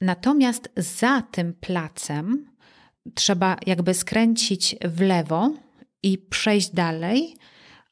Natomiast 0.00 0.68
za 0.76 1.22
tym 1.22 1.54
placem 1.60 2.46
trzeba 3.14 3.56
jakby 3.66 3.94
skręcić 3.94 4.76
w 4.84 5.00
lewo 5.00 5.50
i 6.02 6.18
przejść 6.18 6.70
dalej, 6.70 7.36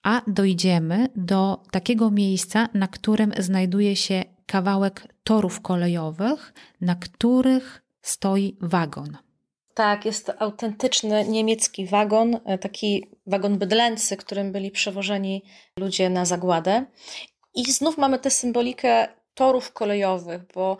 a 0.02 0.22
dojdziemy 0.26 1.08
do 1.16 1.62
takiego 1.70 2.10
miejsca, 2.10 2.68
na 2.74 2.88
którym 2.88 3.32
znajduje 3.38 3.96
się 3.96 4.24
kawałek 4.46 5.06
torów 5.24 5.60
kolejowych, 5.60 6.52
na 6.80 6.94
których 6.94 7.82
stoi 8.02 8.56
wagon. 8.60 9.16
Tak, 9.74 10.04
jest 10.04 10.26
to 10.26 10.42
autentyczny 10.42 11.24
niemiecki 11.24 11.86
wagon, 11.86 12.40
e, 12.44 12.58
taki 12.58 13.06
wagon 13.26 13.58
bydlęcy, 13.58 14.16
którym 14.16 14.52
byli 14.52 14.70
przewożeni 14.70 15.42
ludzie 15.78 16.10
na 16.10 16.24
zagładę. 16.24 16.84
I 17.54 17.72
znów 17.72 17.98
mamy 17.98 18.18
tę 18.18 18.30
symbolikę 18.30 19.08
torów 19.34 19.72
kolejowych, 19.72 20.42
bo 20.54 20.78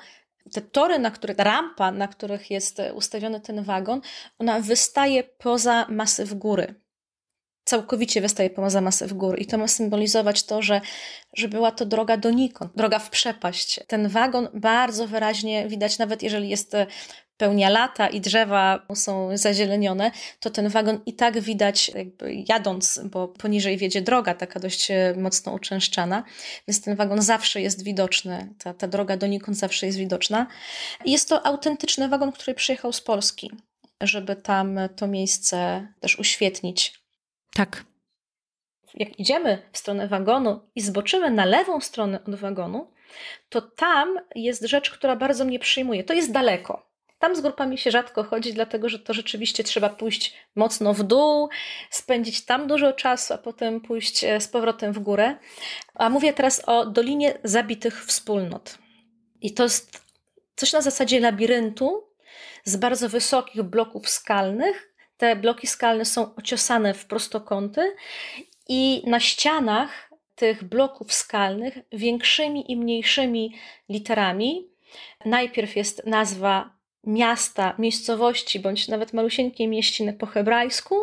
te 0.53 0.61
tory, 0.61 0.99
na 0.99 1.11
których, 1.11 1.39
rampa, 1.39 1.93
na 1.93 2.09
których 2.09 2.51
jest 2.51 2.83
ustawiony 2.95 3.41
ten 3.41 3.65
wagon, 3.65 4.01
ona 4.39 4.61
wystaje 4.61 5.25
poza 5.25 5.87
masyw 5.89 6.35
góry 6.35 6.84
całkowicie 7.65 8.21
wystaje 8.21 8.51
poza 8.51 8.81
masę 8.81 9.07
w 9.07 9.15
gór 9.15 9.41
i 9.41 9.47
to 9.47 9.59
ma 9.59 9.69
symbolizować 9.69 10.43
to, 10.43 10.63
że, 10.63 10.81
że 11.37 11.49
była 11.49 11.71
to 11.71 11.87
droga 11.87 12.17
donikąd, 12.17 12.73
droga 12.77 12.99
w 12.99 13.11
przepaść. 13.11 13.81
Ten 13.87 14.09
wagon 14.09 14.49
bardzo 14.55 15.07
wyraźnie 15.07 15.69
widać, 15.69 15.99
nawet 15.99 16.23
jeżeli 16.23 16.49
jest 16.49 16.75
e, 16.75 16.87
pełnia 17.37 17.69
lata 17.69 18.09
i 18.09 18.21
drzewa 18.21 18.87
są 18.95 19.37
zazielenione, 19.37 20.11
to 20.41 20.51
ten 20.51 20.69
wagon 20.69 21.01
i 21.07 21.15
tak 21.15 21.41
widać 21.41 21.89
jakby 21.89 22.45
jadąc, 22.49 23.01
bo 23.05 23.29
poniżej 23.29 23.77
wiedzie 23.77 24.03
droga 24.03 24.35
taka 24.35 24.61
dość 24.61 24.91
e, 24.91 25.15
mocno 25.19 25.53
uczęszczana, 25.53 26.25
więc 26.69 26.83
ten 26.83 26.97
wagon 26.97 27.23
zawsze 27.23 27.61
jest 27.61 27.85
widoczny, 27.85 28.55
ta, 28.59 28.75
ta 28.75 28.89
droga 28.89 29.17
donikąd 29.17 29.59
zawsze 29.59 29.87
jest 29.87 29.99
widoczna. 29.99 30.47
Jest 31.05 31.29
to 31.29 31.47
autentyczny 31.47 32.09
wagon, 32.09 32.33
który 32.33 32.55
przyjechał 32.55 32.93
z 32.93 33.01
Polski, 33.01 33.51
żeby 34.01 34.37
tam 34.37 34.79
to 34.97 35.07
miejsce 35.07 35.89
też 36.01 36.19
uświetnić 36.19 37.04
tak. 37.55 37.85
Jak 38.95 39.21
idziemy 39.21 39.63
w 39.73 39.79
stronę 39.79 40.09
wagonu 40.09 40.61
i 40.75 40.81
zboczymy 40.81 41.31
na 41.31 41.45
lewą 41.45 41.81
stronę 41.81 42.21
od 42.29 42.35
wagonu, 42.35 42.91
to 43.49 43.61
tam 43.63 44.19
jest 44.35 44.63
rzecz, 44.63 44.91
która 44.91 45.17
bardzo 45.17 45.45
mnie 45.45 45.59
przyjmuje. 45.59 46.05
To 46.05 46.15
jest 46.15 46.33
daleko. 46.33 46.95
Tam 47.19 47.37
z 47.37 47.41
grupami 47.41 47.79
się 47.79 47.91
rzadko 47.91 48.25
chodzi, 48.25 48.55
dlatego 48.55 48.89
że 48.89 48.99
to 48.99 49.15
rzeczywiście 49.15 49.65
trzeba 49.65 49.89
pójść 49.89 50.35
mocno 50.55 50.95
w 50.95 51.03
dół, 51.03 51.49
spędzić 51.91 52.45
tam 52.45 52.67
dużo 52.67 52.93
czasu, 52.93 53.35
a 53.35 53.39
potem 53.39 53.81
pójść 53.81 54.25
e, 54.25 54.41
z 54.41 54.49
powrotem 54.49 54.93
w 54.93 54.99
górę. 54.99 55.37
A 55.95 56.11
mówię 56.11 56.33
teraz 56.33 56.63
o 56.67 56.87
Dolinie 56.87 57.39
Zabitych 57.45 58.05
Wspólnot. 58.07 58.79
I 59.41 59.55
to 59.55 59.63
jest 59.63 60.05
coś 60.57 60.73
na 60.73 60.81
zasadzie 60.81 61.21
labiryntu 61.21 62.05
z 62.65 62.77
bardzo 62.77 63.09
wysokich 63.09 63.63
bloków 63.63 64.09
skalnych. 64.09 64.94
Te 65.25 65.37
bloki 65.37 65.67
skalne 65.67 66.05
są 66.05 66.35
ociosane 66.35 66.95
w 66.95 67.07
prostokąty 67.07 67.97
i 68.69 69.03
na 69.07 69.21
ścianach 69.21 70.11
tych 70.35 70.65
bloków 70.65 71.13
skalnych 71.13 71.79
większymi 71.93 72.73
i 72.73 72.77
mniejszymi 72.77 73.55
literami 73.89 74.69
najpierw 75.25 75.77
jest 75.77 76.07
nazwa 76.07 76.71
miasta, 77.05 77.75
miejscowości 77.79 78.61
bądź 78.61 78.89
nawet 78.89 79.13
malusieńkiej 79.13 79.69
mieściny 79.69 80.13
po 80.13 80.27
hebrajsku, 80.27 80.95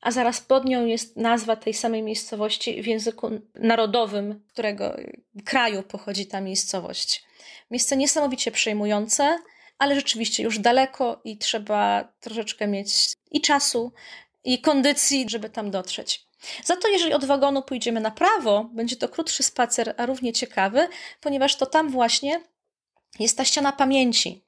a 0.00 0.10
zaraz 0.10 0.40
pod 0.40 0.64
nią 0.64 0.86
jest 0.86 1.16
nazwa 1.16 1.56
tej 1.56 1.74
samej 1.74 2.02
miejscowości 2.02 2.82
w 2.82 2.86
języku 2.86 3.30
narodowym, 3.54 4.42
którego 4.48 4.96
kraju 5.44 5.82
pochodzi 5.82 6.26
ta 6.26 6.40
miejscowość. 6.40 7.24
Miejsce 7.70 7.96
niesamowicie 7.96 8.50
przejmujące, 8.50 9.38
ale 9.80 9.94
rzeczywiście 9.94 10.42
już 10.42 10.58
daleko 10.58 11.20
i 11.24 11.38
trzeba 11.38 12.12
troszeczkę 12.20 12.66
mieć 12.66 13.12
i 13.30 13.40
czasu, 13.40 13.92
i 14.44 14.60
kondycji, 14.60 15.26
żeby 15.28 15.50
tam 15.50 15.70
dotrzeć. 15.70 16.26
Za 16.64 16.76
to, 16.76 16.88
jeżeli 16.88 17.12
od 17.12 17.24
wagonu 17.24 17.62
pójdziemy 17.62 18.00
na 18.00 18.10
prawo, 18.10 18.70
będzie 18.72 18.96
to 18.96 19.08
krótszy 19.08 19.42
spacer, 19.42 19.94
a 19.96 20.06
równie 20.06 20.32
ciekawy, 20.32 20.88
ponieważ 21.20 21.56
to 21.56 21.66
tam 21.66 21.90
właśnie 21.90 22.40
jest 23.18 23.36
ta 23.36 23.44
ściana 23.44 23.72
pamięci, 23.72 24.44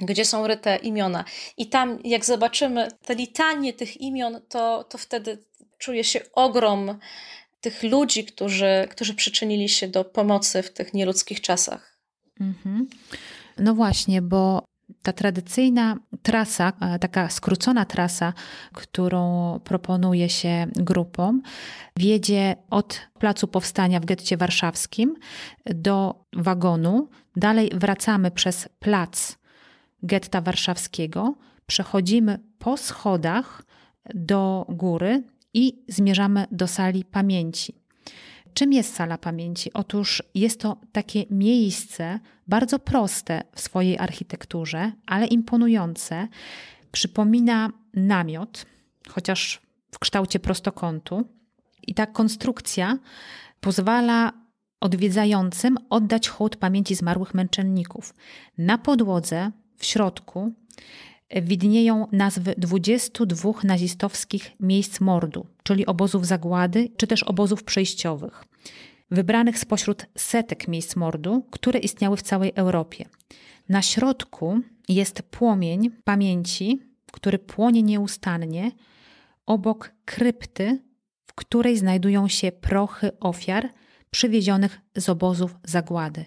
gdzie 0.00 0.24
są 0.24 0.46
ryte 0.46 0.76
imiona. 0.76 1.24
I 1.56 1.66
tam, 1.66 1.98
jak 2.04 2.24
zobaczymy 2.24 2.88
te 3.06 3.14
litanie 3.14 3.72
tych 3.72 4.00
imion, 4.00 4.40
to, 4.48 4.84
to 4.84 4.98
wtedy 4.98 5.38
czuje 5.78 6.04
się 6.04 6.20
ogrom 6.32 6.98
tych 7.60 7.82
ludzi, 7.82 8.24
którzy, 8.24 8.88
którzy 8.90 9.14
przyczynili 9.14 9.68
się 9.68 9.88
do 9.88 10.04
pomocy 10.04 10.62
w 10.62 10.72
tych 10.72 10.94
nieludzkich 10.94 11.40
czasach. 11.40 11.98
Mhm. 12.40 12.88
No 13.58 13.74
właśnie, 13.74 14.22
bo 14.22 14.64
ta 15.02 15.12
tradycyjna 15.12 15.96
trasa, 16.22 16.72
e, 16.80 16.98
taka 16.98 17.28
skrócona 17.28 17.84
trasa, 17.84 18.32
którą 18.72 19.60
proponuje 19.64 20.28
się 20.28 20.66
grupom, 20.76 21.42
wiedzie 21.96 22.56
od 22.70 23.00
placu 23.18 23.48
powstania 23.48 24.00
w 24.00 24.04
getcie 24.04 24.36
warszawskim 24.36 25.14
do 25.66 26.24
wagonu. 26.32 27.08
Dalej 27.36 27.70
wracamy 27.74 28.30
przez 28.30 28.68
plac 28.78 29.38
getta 30.02 30.40
warszawskiego, 30.40 31.34
przechodzimy 31.66 32.38
po 32.58 32.76
schodach 32.76 33.62
do 34.14 34.66
góry 34.68 35.22
i 35.54 35.84
zmierzamy 35.88 36.46
do 36.50 36.68
sali 36.68 37.04
pamięci. 37.04 37.81
Czym 38.54 38.72
jest 38.72 38.94
sala 38.94 39.18
pamięci? 39.18 39.72
Otóż 39.72 40.22
jest 40.34 40.60
to 40.60 40.76
takie 40.92 41.24
miejsce 41.30 42.20
bardzo 42.46 42.78
proste 42.78 43.42
w 43.54 43.60
swojej 43.60 43.98
architekturze, 43.98 44.92
ale 45.06 45.26
imponujące. 45.26 46.28
Przypomina 46.92 47.70
namiot, 47.94 48.66
chociaż 49.08 49.60
w 49.90 49.98
kształcie 49.98 50.40
prostokątu. 50.40 51.28
I 51.86 51.94
ta 51.94 52.06
konstrukcja 52.06 52.98
pozwala 53.60 54.32
odwiedzającym 54.80 55.78
oddać 55.90 56.28
hołd 56.28 56.56
pamięci 56.56 56.94
zmarłych 56.94 57.34
męczenników. 57.34 58.14
Na 58.58 58.78
podłodze 58.78 59.50
w 59.76 59.84
środku 59.84 60.52
widnieją 61.42 62.06
nazwy 62.12 62.54
22 62.58 63.52
nazistowskich 63.64 64.50
miejsc 64.60 65.00
mordu, 65.00 65.46
czyli 65.62 65.86
obozów 65.86 66.26
zagłady, 66.26 66.88
czy 66.96 67.06
też 67.06 67.22
obozów 67.22 67.64
przejściowych, 67.64 68.44
wybranych 69.10 69.58
spośród 69.58 70.06
setek 70.18 70.68
miejsc 70.68 70.96
mordu, 70.96 71.46
które 71.50 71.78
istniały 71.78 72.16
w 72.16 72.22
całej 72.22 72.52
Europie. 72.54 73.04
Na 73.68 73.82
środku 73.82 74.60
jest 74.88 75.22
płomień 75.22 75.90
pamięci, 76.04 76.82
który 77.12 77.38
płonie 77.38 77.82
nieustannie, 77.82 78.72
obok 79.46 79.92
krypty, 80.04 80.82
w 81.26 81.34
której 81.34 81.76
znajdują 81.76 82.28
się 82.28 82.52
prochy 82.52 83.18
ofiar 83.20 83.68
przywiezionych 84.10 84.80
z 84.96 85.08
obozów 85.08 85.56
zagłady. 85.64 86.24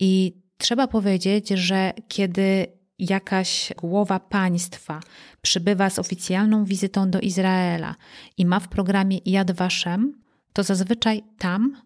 I 0.00 0.36
trzeba 0.58 0.88
powiedzieć, 0.88 1.48
że 1.48 1.92
kiedy 2.08 2.66
jakaś 2.98 3.72
głowa 3.76 4.20
państwa 4.20 5.00
przybywa 5.42 5.90
z 5.90 5.98
oficjalną 5.98 6.64
wizytą 6.64 7.10
do 7.10 7.20
Izraela 7.20 7.94
i 8.38 8.46
ma 8.46 8.60
w 8.60 8.68
programie 8.68 9.18
Yad 9.24 9.50
Vashem, 9.50 10.22
to 10.52 10.62
zazwyczaj 10.62 11.22
tam, 11.38 11.82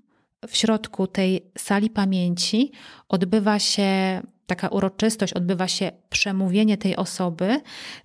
w 0.49 0.57
środku 0.57 1.07
tej 1.07 1.51
sali 1.59 1.91
pamięci, 1.91 2.73
odbywa 3.09 3.59
się 3.59 4.21
taka 4.47 4.69
uroczystość, 4.69 5.33
odbywa 5.33 5.69
się 5.69 5.93
przemówienie 6.11 6.77
tej 6.77 6.97
osoby 6.97 7.61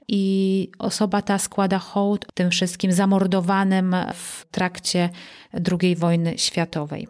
i 0.08 0.72
osoba 0.80 1.22
ta 1.22 1.38
składa 1.40 1.80
hołd 1.80 2.26
tym 2.34 2.52
wszystkim 2.52 2.92
zamordowanym 2.92 3.96
w 4.14 4.46
trakcie 4.52 5.10
II 5.82 5.96
wojny 5.96 6.38
światowej. 6.38 7.08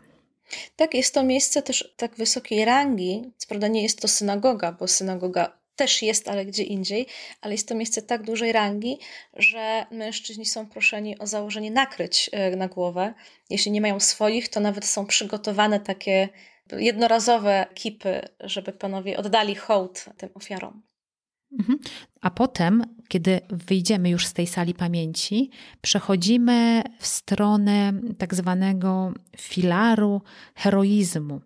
Tak, 0.75 0.93
jest 0.93 1.13
to 1.13 1.23
miejsce 1.23 1.61
też 1.61 1.93
tak 1.97 2.15
wysokiej 2.15 2.65
rangi. 2.65 3.31
Co 3.37 3.47
prawda 3.47 3.67
nie 3.67 3.83
jest 3.83 4.01
to 4.01 4.07
synagoga, 4.07 4.71
bo 4.71 4.87
synagoga 4.87 5.62
też 5.75 6.01
jest, 6.01 6.27
ale 6.27 6.45
gdzie 6.45 6.63
indziej, 6.63 7.07
ale 7.41 7.53
jest 7.53 7.67
to 7.67 7.75
miejsce 7.75 8.01
tak 8.01 8.23
dużej 8.23 8.51
rangi, 8.51 8.97
że 9.33 9.85
mężczyźni 9.91 10.45
są 10.45 10.65
proszeni 10.65 11.19
o 11.19 11.27
założenie 11.27 11.71
nakryć 11.71 12.29
e, 12.33 12.55
na 12.55 12.67
głowę. 12.67 13.13
Jeśli 13.49 13.71
nie 13.71 13.81
mają 13.81 13.99
swoich, 13.99 14.49
to 14.49 14.59
nawet 14.59 14.85
są 14.85 15.05
przygotowane 15.05 15.79
takie 15.79 16.29
jednorazowe 16.71 17.65
kipy, 17.73 18.21
żeby 18.39 18.71
panowie 18.71 19.17
oddali 19.17 19.55
hołd 19.55 20.05
tym 20.17 20.29
ofiarom. 20.33 20.81
Mhm. 21.59 21.79
A 22.21 22.31
potem, 22.31 22.83
kiedy 23.07 23.41
wyjdziemy 23.49 24.09
już 24.09 24.27
z 24.27 24.33
tej 24.33 24.47
sali 24.47 24.73
pamięci, 24.73 25.49
przechodzimy 25.81 26.83
w 26.99 27.07
stronę 27.07 27.93
tak 28.17 28.35
zwanego 28.35 29.13
filaru 29.37 30.21
heroizmu 30.55 31.41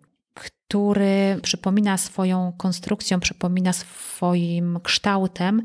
który 0.68 1.40
przypomina 1.42 1.96
swoją 1.96 2.52
konstrukcją, 2.56 3.20
przypomina 3.20 3.72
swoim 3.72 4.78
kształtem 4.82 5.62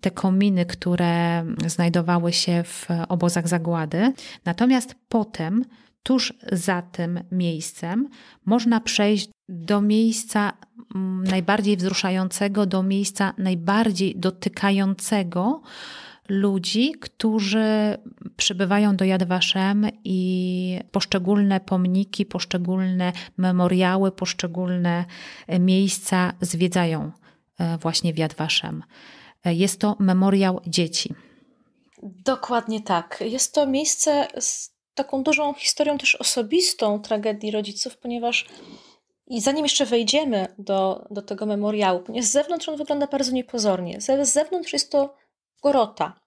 te 0.00 0.10
kominy, 0.10 0.66
które 0.66 1.44
znajdowały 1.66 2.32
się 2.32 2.62
w 2.64 2.86
obozach 3.08 3.48
zagłady. 3.48 4.12
Natomiast 4.44 4.94
potem, 5.08 5.64
tuż 6.02 6.34
za 6.52 6.82
tym 6.82 7.20
miejscem, 7.32 8.08
można 8.44 8.80
przejść 8.80 9.28
do 9.48 9.80
miejsca 9.80 10.52
mm, 10.94 11.24
najbardziej 11.24 11.76
wzruszającego, 11.76 12.66
do 12.66 12.82
miejsca 12.82 13.34
najbardziej 13.38 14.14
dotykającego 14.16 15.62
ludzi, 16.28 16.92
którzy 17.00 17.98
przybywają 18.36 18.96
do 18.96 19.04
Yad 19.04 19.22
Vashem 19.22 19.86
i 20.04 20.80
poszczególne 20.92 21.60
pomniki, 21.60 22.26
poszczególne 22.26 23.12
memoriały, 23.36 24.12
poszczególne 24.12 25.04
e, 25.46 25.58
miejsca 25.58 26.32
zwiedzają 26.40 27.12
e, 27.58 27.78
właśnie 27.78 28.12
w 28.12 28.18
Yad. 28.18 28.34
E, 29.44 29.54
jest 29.54 29.80
to 29.80 29.96
memoriał 29.98 30.60
dzieci. 30.66 31.14
Dokładnie 32.02 32.80
tak. 32.80 33.24
Jest 33.26 33.54
to 33.54 33.66
miejsce 33.66 34.28
z 34.40 34.70
taką 34.94 35.22
dużą 35.22 35.54
historią 35.54 35.98
też 35.98 36.14
osobistą 36.14 37.00
tragedii 37.00 37.50
rodziców, 37.50 37.96
ponieważ 37.96 38.46
i 39.26 39.40
zanim 39.40 39.64
jeszcze 39.64 39.86
wejdziemy 39.86 40.46
do, 40.58 41.06
do 41.10 41.22
tego 41.22 41.46
memoriału, 41.46 42.00
ponieważ 42.00 42.28
z 42.28 42.32
zewnątrz 42.32 42.68
on 42.68 42.76
wygląda 42.76 43.06
bardzo 43.06 43.32
niepozornie. 43.32 44.00
Z 44.00 44.32
zewnątrz 44.32 44.72
jest 44.72 44.92
to 44.92 45.14
grota. 45.66 46.20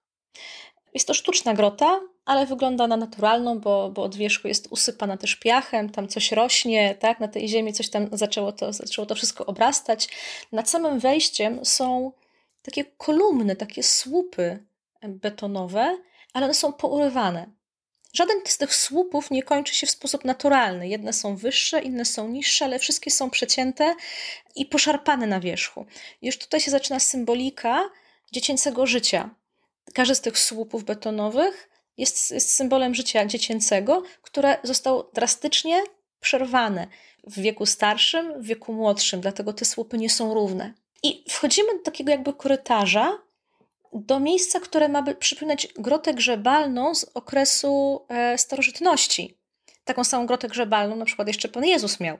Jest 0.94 1.06
to 1.06 1.14
sztuczna 1.14 1.54
grota, 1.54 2.00
ale 2.24 2.46
wygląda 2.46 2.86
na 2.86 2.96
naturalną, 2.96 3.58
bo, 3.58 3.90
bo 3.90 4.02
od 4.02 4.16
wierzchu 4.16 4.48
jest 4.48 4.68
usypana 4.70 5.16
też 5.16 5.36
piachem, 5.36 5.90
tam 5.90 6.08
coś 6.08 6.32
rośnie, 6.32 6.94
tak? 6.94 7.20
na 7.20 7.28
tej 7.28 7.48
ziemi 7.48 7.72
coś 7.72 7.90
tam 7.90 8.08
zaczęło 8.12 8.52
to, 8.52 8.72
zaczęło 8.72 9.06
to 9.06 9.14
wszystko 9.14 9.46
obrastać. 9.46 10.08
Nad 10.52 10.70
samym 10.70 10.98
wejściem 10.98 11.64
są 11.64 12.12
takie 12.62 12.84
kolumny, 12.84 13.56
takie 13.56 13.82
słupy 13.82 14.64
betonowe, 15.02 15.98
ale 16.32 16.44
one 16.44 16.54
są 16.54 16.72
pourywane. 16.72 17.46
Żaden 18.12 18.36
z 18.46 18.58
tych 18.58 18.74
słupów 18.74 19.30
nie 19.30 19.42
kończy 19.42 19.74
się 19.74 19.86
w 19.86 19.90
sposób 19.90 20.24
naturalny. 20.24 20.88
Jedne 20.88 21.12
są 21.12 21.36
wyższe, 21.36 21.82
inne 21.82 22.04
są 22.04 22.28
niższe, 22.28 22.64
ale 22.64 22.78
wszystkie 22.78 23.10
są 23.10 23.30
przecięte 23.30 23.94
i 24.54 24.66
poszarpane 24.66 25.26
na 25.26 25.40
wierzchu. 25.40 25.86
Już 26.22 26.38
tutaj 26.38 26.60
się 26.60 26.70
zaczyna 26.70 27.00
symbolika 27.00 27.90
dziecięcego 28.32 28.86
życia. 28.86 29.30
Każdy 29.94 30.14
z 30.14 30.20
tych 30.20 30.38
słupów 30.38 30.84
betonowych 30.84 31.70
jest, 31.96 32.30
jest 32.30 32.54
symbolem 32.54 32.94
życia 32.94 33.26
dziecięcego, 33.26 34.02
które 34.22 34.56
zostało 34.62 35.10
drastycznie 35.14 35.82
przerwane 36.20 36.86
w 37.24 37.40
wieku 37.40 37.66
starszym, 37.66 38.42
w 38.42 38.46
wieku 38.46 38.72
młodszym, 38.72 39.20
dlatego 39.20 39.52
te 39.52 39.64
słupy 39.64 39.98
nie 39.98 40.10
są 40.10 40.34
równe. 40.34 40.74
I 41.02 41.24
wchodzimy 41.28 41.72
do 41.72 41.82
takiego 41.82 42.10
jakby 42.10 42.32
korytarza, 42.32 43.18
do 43.92 44.20
miejsca, 44.20 44.60
które 44.60 44.88
ma 44.88 45.14
przypominać 45.14 45.68
grotę 45.78 46.14
grzebalną 46.14 46.94
z 46.94 47.04
okresu 47.14 48.04
e, 48.08 48.38
starożytności. 48.38 49.38
Taką 49.84 50.04
samą 50.04 50.26
grotę 50.26 50.48
grzebalną 50.48 50.96
na 50.96 51.04
przykład 51.04 51.28
jeszcze 51.28 51.48
Pan 51.48 51.64
Jezus 51.64 52.00
miał. 52.00 52.18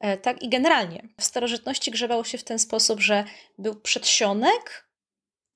E, 0.00 0.16
tak 0.16 0.42
i 0.42 0.48
generalnie. 0.48 1.08
W 1.20 1.24
starożytności 1.24 1.90
grzebało 1.90 2.24
się 2.24 2.38
w 2.38 2.44
ten 2.44 2.58
sposób, 2.58 3.00
że 3.00 3.24
był 3.58 3.74
przedsionek 3.74 4.89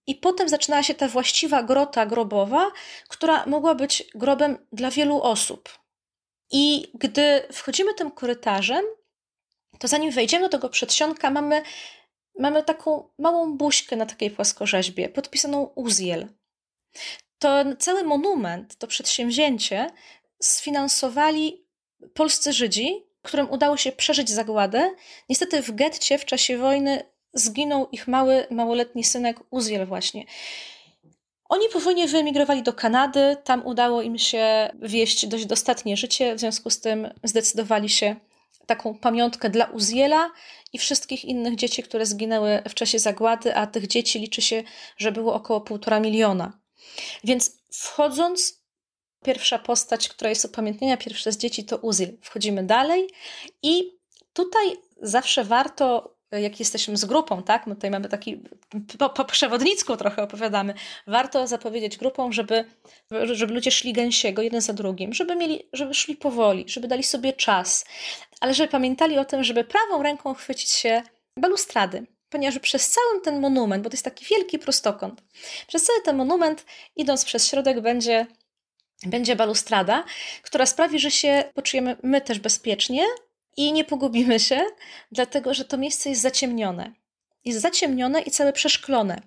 i 0.06 0.14
potem 0.14 0.48
zaczynała 0.48 0.82
się 0.82 0.94
ta 0.94 1.08
właściwa 1.08 1.62
grota 1.62 2.06
grobowa, 2.06 2.70
która 3.08 3.46
mogła 3.46 3.74
być 3.74 4.02
grobem 4.14 4.66
dla 4.72 4.90
wielu 4.90 5.22
osób. 5.22 5.78
I 6.50 6.90
gdy 6.94 7.42
wchodzimy 7.52 7.94
tym 7.94 8.10
korytarzem, 8.10 8.84
to 9.78 9.88
zanim 9.88 10.10
wejdziemy 10.10 10.44
do 10.44 10.48
tego 10.48 10.68
przedsionka, 10.68 11.30
mamy, 11.30 11.62
mamy 12.38 12.62
taką 12.62 13.08
małą 13.18 13.56
buźkę 13.56 13.96
na 13.96 14.06
takiej 14.06 14.30
płaskorzeźbie, 14.30 15.08
podpisaną 15.08 15.72
Uziel. 15.74 16.28
To 17.38 17.64
cały 17.78 18.04
monument, 18.04 18.76
to 18.76 18.86
przedsięwzięcie 18.86 19.90
sfinansowali 20.42 21.66
polscy 22.14 22.52
Żydzi, 22.52 23.06
którym 23.22 23.50
udało 23.50 23.76
się 23.76 23.92
przeżyć 23.92 24.30
zagładę. 24.30 24.94
Niestety 25.28 25.62
w 25.62 25.70
getcie 25.70 26.18
w 26.18 26.24
czasie 26.24 26.58
wojny 26.58 27.13
zginął 27.34 27.88
ich 27.92 28.08
mały, 28.08 28.46
małoletni 28.50 29.04
synek 29.04 29.40
Uziel 29.50 29.86
właśnie. 29.86 30.24
Oni 31.48 31.68
po 31.68 31.80
wojnie 31.80 32.08
wyemigrowali 32.08 32.62
do 32.62 32.72
Kanady, 32.72 33.36
tam 33.44 33.66
udało 33.66 34.02
im 34.02 34.18
się 34.18 34.70
wieść 34.82 35.26
dość 35.26 35.46
dostatnie 35.46 35.96
życie, 35.96 36.34
w 36.34 36.40
związku 36.40 36.70
z 36.70 36.80
tym 36.80 37.08
zdecydowali 37.24 37.88
się 37.88 38.16
taką 38.66 38.98
pamiątkę 38.98 39.50
dla 39.50 39.64
Uziela 39.64 40.30
i 40.72 40.78
wszystkich 40.78 41.24
innych 41.24 41.56
dzieci, 41.56 41.82
które 41.82 42.06
zginęły 42.06 42.62
w 42.68 42.74
czasie 42.74 42.98
zagłady, 42.98 43.56
a 43.56 43.66
tych 43.66 43.86
dzieci 43.86 44.18
liczy 44.18 44.42
się, 44.42 44.62
że 44.96 45.12
było 45.12 45.34
około 45.34 45.60
półtora 45.60 46.00
miliona. 46.00 46.58
Więc 47.24 47.58
wchodząc, 47.72 48.64
pierwsza 49.24 49.58
postać, 49.58 50.08
która 50.08 50.30
jest 50.30 50.44
upamiętnienia 50.44 50.96
pierwsze 50.96 51.32
z 51.32 51.36
dzieci 51.36 51.64
to 51.64 51.76
Uziel. 51.76 52.16
Wchodzimy 52.22 52.62
dalej 52.62 53.08
i 53.62 53.98
tutaj 54.32 54.76
zawsze 55.02 55.44
warto 55.44 56.13
jak 56.40 56.60
jesteśmy 56.60 56.96
z 56.96 57.04
grupą, 57.04 57.42
tak? 57.42 57.66
My 57.66 57.74
tutaj 57.74 57.90
mamy 57.90 58.08
taki, 58.08 58.42
po, 58.98 59.10
po 59.10 59.24
przewodnicku 59.24 59.96
trochę 59.96 60.22
opowiadamy, 60.22 60.74
warto 61.06 61.46
zapowiedzieć 61.46 61.96
grupom, 61.96 62.32
żeby, 62.32 62.64
żeby 63.32 63.54
ludzie 63.54 63.70
szli 63.70 63.92
gęsiego 63.92 64.42
jeden 64.42 64.60
za 64.60 64.72
drugim, 64.72 65.12
żeby 65.12 65.36
mieli, 65.36 65.68
żeby 65.72 65.94
szli 65.94 66.16
powoli, 66.16 66.64
żeby 66.68 66.88
dali 66.88 67.02
sobie 67.02 67.32
czas, 67.32 67.84
ale 68.40 68.54
żeby 68.54 68.70
pamiętali 68.70 69.18
o 69.18 69.24
tym, 69.24 69.44
żeby 69.44 69.64
prawą 69.64 70.02
ręką 70.02 70.34
chwycić 70.34 70.70
się 70.70 71.02
balustrady, 71.38 72.06
ponieważ 72.28 72.58
przez 72.58 72.90
cały 72.90 73.20
ten 73.20 73.40
monument, 73.40 73.84
bo 73.84 73.90
to 73.90 73.94
jest 73.94 74.04
taki 74.04 74.24
wielki 74.24 74.58
prostokąt, 74.58 75.22
przez 75.66 75.84
cały 75.84 76.02
ten 76.02 76.16
monument, 76.16 76.64
idąc 76.96 77.24
przez 77.24 77.48
środek, 77.48 77.80
będzie 77.80 78.26
będzie 79.06 79.36
balustrada, 79.36 80.04
która 80.42 80.66
sprawi, 80.66 80.98
że 80.98 81.10
się 81.10 81.44
poczujemy 81.54 81.96
my 82.02 82.20
też 82.20 82.38
bezpiecznie, 82.38 83.02
i 83.56 83.72
nie 83.72 83.84
pogubimy 83.84 84.40
się, 84.40 84.60
dlatego 85.12 85.54
że 85.54 85.64
to 85.64 85.76
miejsce 85.76 86.08
jest 86.10 86.22
zaciemnione. 86.22 86.92
Jest 87.44 87.60
zaciemnione 87.60 88.20
i 88.20 88.30
całe 88.30 88.52
przeszklone. 88.52 89.20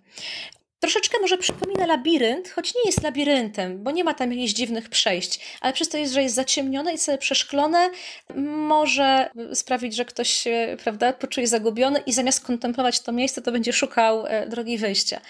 Troszeczkę 0.79 1.17
może 1.21 1.37
przypomina 1.37 1.85
labirynt, 1.85 2.49
choć 2.49 2.75
nie 2.75 2.81
jest 2.85 3.03
labiryntem, 3.03 3.83
bo 3.83 3.91
nie 3.91 4.03
ma 4.03 4.13
tam 4.13 4.31
jakichś 4.31 4.53
dziwnych 4.53 4.89
przejść, 4.89 5.39
ale 5.61 5.73
przez 5.73 5.89
to, 5.89 5.97
jest, 5.97 6.13
że 6.13 6.23
jest 6.23 6.35
zaciemnione 6.35 6.93
i 6.93 6.97
całe 6.97 7.17
przeszklone, 7.17 7.89
może 8.35 9.29
sprawić, 9.53 9.95
że 9.95 10.05
ktoś 10.05 10.29
się 10.29 10.77
prawda, 10.83 11.13
poczuje 11.13 11.47
zagubiony 11.47 11.99
i 11.99 12.13
zamiast 12.13 12.45
kontemplować 12.45 12.99
to 12.99 13.11
miejsce, 13.11 13.41
to 13.41 13.51
będzie 13.51 13.73
szukał 13.73 14.25
e, 14.25 14.47
drogi 14.47 14.77
wyjścia. 14.77 15.21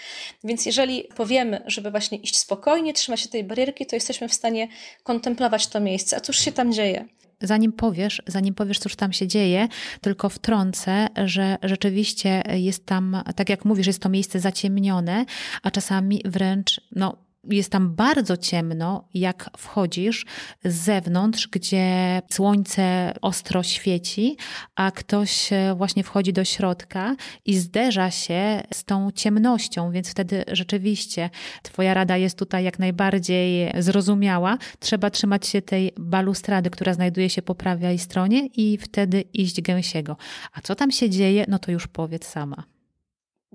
Więc 0.44 0.66
jeżeli 0.66 1.04
powiemy, 1.16 1.62
żeby 1.66 1.90
właśnie 1.90 2.18
iść 2.18 2.38
spokojnie, 2.38 2.92
trzymać 2.92 3.20
się 3.20 3.28
tej 3.28 3.44
barierki, 3.44 3.86
to 3.86 3.96
jesteśmy 3.96 4.28
w 4.28 4.34
stanie 4.34 4.68
kontemplować 5.02 5.66
to 5.66 5.80
miejsce. 5.80 6.16
A 6.16 6.20
cóż 6.20 6.38
się 6.38 6.52
tam 6.52 6.72
dzieje? 6.72 7.08
Zanim 7.40 7.72
powiesz, 7.72 8.22
zanim 8.26 8.54
powiesz, 8.54 8.78
cóż 8.78 8.96
tam 8.96 9.12
się 9.12 9.26
dzieje, 9.26 9.68
tylko 10.00 10.28
wtrącę, 10.28 11.08
że 11.24 11.56
rzeczywiście 11.62 12.42
jest 12.52 12.86
tam, 12.86 13.22
tak 13.36 13.48
jak 13.48 13.64
mówisz, 13.64 13.86
jest 13.86 14.02
to 14.02 14.08
miejsce 14.08 14.40
zaciemnione, 14.40 15.24
a 15.62 15.70
czasami 15.70 16.22
wręcz, 16.24 16.80
no, 16.96 17.27
jest 17.50 17.72
tam 17.72 17.94
bardzo 17.94 18.36
ciemno, 18.36 19.08
jak 19.14 19.50
wchodzisz 19.56 20.26
z 20.64 20.74
zewnątrz, 20.74 21.48
gdzie 21.48 22.22
słońce 22.30 23.12
ostro 23.22 23.62
świeci, 23.62 24.36
a 24.76 24.90
ktoś 24.90 25.52
e, 25.52 25.74
właśnie 25.76 26.04
wchodzi 26.04 26.32
do 26.32 26.44
środka 26.44 27.16
i 27.44 27.58
zderza 27.58 28.10
się 28.10 28.62
z 28.72 28.84
tą 28.84 29.10
ciemnością, 29.10 29.90
więc 29.90 30.10
wtedy 30.10 30.44
rzeczywiście 30.52 31.30
Twoja 31.62 31.94
rada 31.94 32.16
jest 32.16 32.38
tutaj 32.38 32.64
jak 32.64 32.78
najbardziej 32.78 33.72
zrozumiała. 33.78 34.58
Trzeba 34.78 35.10
trzymać 35.10 35.46
się 35.46 35.62
tej 35.62 35.92
balustrady, 35.98 36.70
która 36.70 36.94
znajduje 36.94 37.30
się 37.30 37.42
po 37.42 37.54
prawej 37.54 37.98
stronie 37.98 38.46
i 38.46 38.78
wtedy 38.78 39.20
iść 39.20 39.60
gęsiego. 39.60 40.16
A 40.52 40.60
co 40.60 40.74
tam 40.74 40.90
się 40.90 41.10
dzieje, 41.10 41.44
no 41.48 41.58
to 41.58 41.70
już 41.70 41.86
powiedz 41.86 42.26
sama 42.26 42.77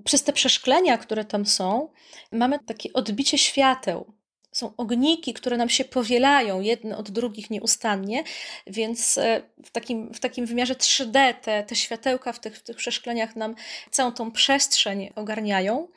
przez 0.04 0.22
te 0.22 0.32
przeszklenia, 0.32 0.98
które 0.98 1.24
tam 1.24 1.46
są, 1.46 1.88
mamy 2.32 2.58
takie 2.66 2.92
odbicie 2.92 3.38
świateł. 3.38 4.12
Są 4.52 4.76
ogniki, 4.76 5.34
które 5.34 5.56
nam 5.56 5.68
się 5.68 5.84
powielają 5.84 6.60
jedne 6.60 6.96
od 6.96 7.10
drugich 7.10 7.50
nieustannie, 7.50 8.24
więc 8.66 9.18
e, 9.18 9.42
w 9.64 9.70
takim, 9.70 10.14
w 10.14 10.20
takim 10.20 10.46
wymiarze 10.46 10.74
3D 10.74 11.34
te, 11.34 11.64
te 11.64 11.76
światełka 11.76 12.32
w 12.32 12.40
tych, 12.40 12.58
w 12.58 12.62
tych 12.62 12.76
przeszkleniach 12.76 13.36
nam 13.36 13.54
całą 13.90 14.12
tą 14.12 14.32
przestrzeń 14.32 15.12
ogarniają. 15.14 15.88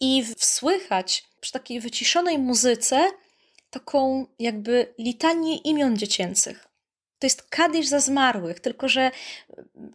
I 0.00 0.24
słychać 0.38 1.24
przy 1.40 1.52
takiej 1.52 1.80
wyciszonej 1.80 2.38
muzyce 2.38 3.10
taką 3.70 4.26
jakby 4.38 4.94
litanię 4.98 5.56
imion 5.56 5.96
dziecięcych. 5.96 6.68
To 7.18 7.26
jest 7.26 7.42
kadisz 7.42 7.86
za 7.86 8.00
zmarłych, 8.00 8.60
tylko 8.60 8.88
że, 8.88 9.10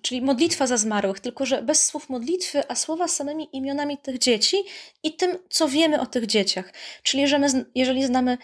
czyli 0.01 0.21
modlitwa 0.21 0.67
za 0.67 0.77
zmarłych, 0.77 1.19
tylko 1.19 1.45
że 1.45 1.61
bez 1.61 1.85
słów 1.85 2.09
modlitwy, 2.09 2.63
a 2.67 2.75
słowa 2.75 3.07
samymi 3.07 3.49
imionami 3.53 3.97
tych 3.97 4.17
dzieci 4.17 4.57
i 5.03 5.13
tym, 5.13 5.37
co 5.49 5.67
wiemy 5.67 6.01
o 6.01 6.05
tych 6.05 6.25
dzieciach. 6.25 6.73
Czyli 7.03 7.27
że 7.27 7.39
my, 7.39 7.65
jeżeli 7.75 8.03
znamy, 8.05 8.37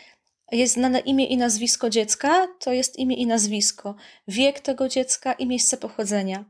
jest 0.52 0.74
znane 0.74 1.00
imię 1.00 1.26
i 1.26 1.38
nazwisko 1.38 1.90
dziecka, 1.90 2.48
to 2.60 2.72
jest 2.72 3.00
imię 3.00 3.16
i 3.16 3.28
nazwisko, 3.28 3.96
wiek 4.28 4.60
tego 4.60 4.90
dziecka 4.90 5.34
i 5.34 5.48
miejsce 5.48 5.78
pochodzenia. 5.78 6.46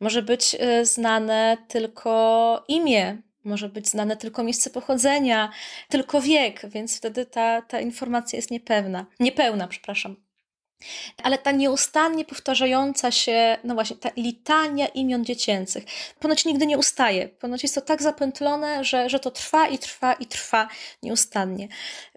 Może 0.00 0.22
być 0.22 0.56
e, 0.58 0.84
znane 0.84 1.56
tylko 1.68 2.64
imię, 2.68 3.22
może 3.44 3.68
być 3.68 3.88
znane 3.88 4.16
tylko 4.16 4.42
miejsce 4.42 4.70
pochodzenia, 4.70 5.50
tylko 5.88 6.20
wiek, 6.20 6.68
więc 6.68 6.96
wtedy 6.96 7.26
ta, 7.26 7.62
ta 7.62 7.80
informacja 7.80 8.36
jest 8.36 8.50
niepewna, 8.50 9.06
niepełna, 9.20 9.68
przepraszam. 9.68 10.29
Ale 11.22 11.38
ta 11.38 11.50
nieustannie 11.50 12.24
powtarzająca 12.24 13.10
się, 13.10 13.56
no 13.64 13.74
właśnie, 13.74 13.96
ta 13.96 14.10
litania 14.16 14.86
imion 14.86 15.24
dziecięcych, 15.24 15.84
ponoć 16.20 16.44
nigdy 16.44 16.66
nie 16.66 16.78
ustaje. 16.78 17.28
Ponoć 17.28 17.62
jest 17.62 17.74
to 17.74 17.80
tak 17.80 18.02
zapętlone, 18.02 18.84
że, 18.84 19.08
że 19.08 19.20
to 19.20 19.30
trwa 19.30 19.68
i 19.68 19.78
trwa 19.78 20.12
i 20.12 20.26
trwa 20.26 20.68
nieustannie. 21.02 21.68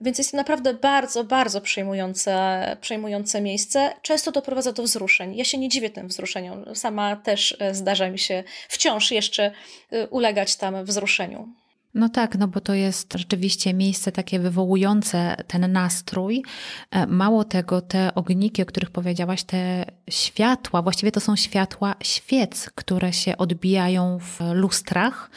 Więc 0.02 0.18
jest 0.18 0.32
to 0.32 0.38
naprawdę 0.38 0.74
bardzo, 0.74 1.24
bardzo 1.24 1.62
przejmujące, 1.62 2.64
przejmujące 2.82 3.42
miejsce. 3.42 3.94
Często 4.02 4.32
doprowadza 4.32 4.72
do 4.72 4.84
wzruszeń. 4.84 5.36
Ja 5.36 5.46
się 5.46 5.58
nie 5.58 5.70
dziwię 5.70 5.90
tym 5.90 6.08
wzruszeniom. 6.08 6.76
Sama 6.76 7.16
też 7.16 7.58
e, 7.60 7.76
zdarza 7.76 8.10
mi 8.10 8.20
się 8.20 8.44
wciąż 8.70 9.12
jeszcze 9.12 9.52
e, 9.92 10.08
ulegać 10.08 10.56
tam 10.56 10.86
wzruszeniu. 10.86 11.63
No 11.94 12.10
tak, 12.10 12.38
no 12.38 12.48
bo 12.48 12.62
to 12.62 12.74
jest 12.74 13.14
rzeczywiście 13.18 13.74
miejsce 13.74 14.12
takie 14.12 14.40
wywołujące 14.40 15.36
ten 15.48 15.72
nastrój. 15.72 16.44
E, 16.92 17.08
mało 17.08 17.44
tego, 17.44 17.82
te 17.82 18.16
ogniki, 18.16 18.62
o 18.62 18.66
których 18.66 18.92
powiedziałaś, 18.92 19.44
te 19.44 19.86
światła, 20.10 20.82
właściwie 20.82 21.12
to 21.12 21.20
są 21.20 21.36
światła 21.36 21.96
świec, 22.04 22.70
które 22.76 23.14
się 23.14 23.38
odbijają 23.38 24.20
w 24.20 24.40
lustrach 24.54 25.32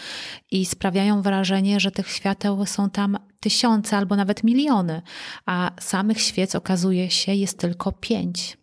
i 0.50 0.66
sprawiają 0.66 1.22
wrażenie, 1.22 1.80
że 1.80 1.90
tych 1.90 2.10
świateł 2.10 2.66
są 2.66 2.90
tam 2.90 3.18
tysiące 3.40 3.96
albo 3.96 4.16
nawet 4.16 4.44
miliony, 4.44 5.02
a 5.46 5.70
samych 5.80 6.20
świec 6.20 6.54
okazuje 6.54 7.10
się 7.10 7.34
jest 7.34 7.58
tylko 7.58 7.92
pięć. 7.92 8.58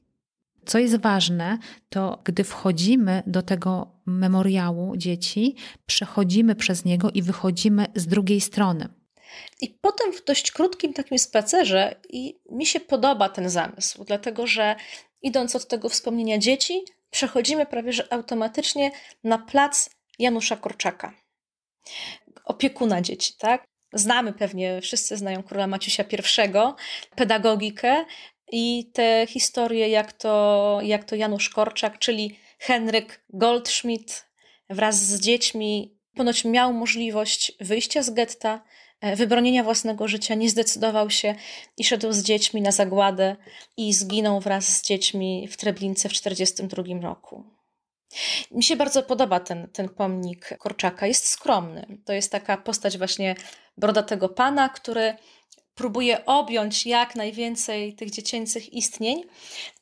Co 0.65 0.79
jest 0.79 0.97
ważne, 0.97 1.57
to 1.89 2.21
gdy 2.23 2.43
wchodzimy 2.43 3.23
do 3.27 3.41
tego 3.41 3.92
memoriału 4.05 4.97
dzieci, 4.97 5.55
przechodzimy 5.85 6.55
przez 6.55 6.85
niego 6.85 7.11
i 7.13 7.21
wychodzimy 7.21 7.85
z 7.95 8.07
drugiej 8.07 8.41
strony. 8.41 8.89
I 9.61 9.69
potem 9.81 10.13
w 10.13 10.23
dość 10.23 10.51
krótkim 10.51 10.93
takim 10.93 11.19
spacerze 11.19 11.95
i 12.09 12.39
mi 12.51 12.65
się 12.65 12.79
podoba 12.79 13.29
ten 13.29 13.49
zamysł, 13.49 14.03
dlatego 14.03 14.47
że 14.47 14.75
idąc 15.21 15.55
od 15.55 15.67
tego 15.67 15.89
wspomnienia 15.89 16.37
dzieci, 16.37 16.81
przechodzimy 17.09 17.65
prawie 17.65 17.93
że 17.93 18.13
automatycznie 18.13 18.91
na 19.23 19.37
plac 19.37 19.89
Janusza 20.19 20.55
Korczaka, 20.55 21.13
opiekuna 22.45 23.01
dzieci, 23.01 23.33
tak? 23.37 23.63
Znamy 23.93 24.33
pewnie, 24.33 24.81
wszyscy 24.81 25.17
znają 25.17 25.43
króla 25.43 25.67
Maciusia 25.67 26.03
I, 26.03 26.73
pedagogikę, 27.15 28.05
i 28.51 28.91
te 28.93 29.25
historie, 29.29 29.89
jak 29.89 30.13
to, 30.13 30.79
jak 30.83 31.03
to 31.03 31.15
Janusz 31.15 31.49
Korczak, 31.49 31.99
czyli 31.99 32.39
Henryk 32.65 33.23
Goldschmidt 33.29 34.25
wraz 34.69 34.95
z 34.95 35.19
dziećmi 35.19 35.97
ponoć 36.15 36.45
miał 36.45 36.73
możliwość 36.73 37.51
wyjścia 37.59 38.03
z 38.03 38.09
getta, 38.09 38.63
e, 39.01 39.15
wybronienia 39.15 39.63
własnego 39.63 40.07
życia, 40.07 40.35
nie 40.35 40.49
zdecydował 40.49 41.09
się 41.09 41.35
i 41.77 41.83
szedł 41.83 42.11
z 42.11 42.23
dziećmi 42.23 42.61
na 42.61 42.71
zagładę 42.71 43.35
i 43.77 43.93
zginął 43.93 44.39
wraz 44.39 44.77
z 44.77 44.83
dziećmi 44.83 45.47
w 45.47 45.57
Treblince 45.57 46.09
w 46.09 46.11
1942 46.11 47.01
roku. 47.01 47.43
Mi 48.51 48.63
się 48.63 48.75
bardzo 48.75 49.03
podoba 49.03 49.39
ten, 49.39 49.67
ten 49.73 49.89
pomnik 49.89 50.57
Korczaka. 50.59 51.07
Jest 51.07 51.29
skromny. 51.29 51.97
To 52.05 52.13
jest 52.13 52.31
taka 52.31 52.57
postać 52.57 52.97
właśnie 52.97 53.35
brodatego 53.77 54.29
pana, 54.29 54.69
który 54.69 55.13
próbuje 55.75 56.25
objąć 56.25 56.85
jak 56.85 57.15
najwięcej 57.15 57.95
tych 57.95 58.11
dziecięcych 58.11 58.73
istnień 58.73 59.23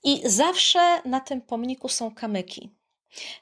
i 0.04 0.22
zawsze 0.26 1.02
na 1.06 1.20
tym 1.20 1.42
pomniku 1.42 1.90
są 1.90 2.16
kamyki. 2.16 2.70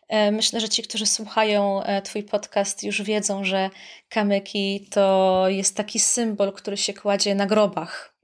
E, 0.08 0.32
myślę, 0.32 0.60
że 0.60 0.70
ci, 0.70 0.84
którzy 0.84 1.06
słuchają 1.06 1.84
e, 1.84 2.02
Twój 2.02 2.24
podcast, 2.24 2.84
już 2.84 3.02
wiedzą, 3.02 3.44
że 3.44 3.70
kamyki 4.10 4.88
to 4.92 5.44
jest 5.48 5.76
taki 5.76 6.00
symbol, 6.00 6.54
który 6.54 6.78
się 6.78 6.94
kładzie 6.94 7.36
na 7.36 7.46
grobach 7.46 8.19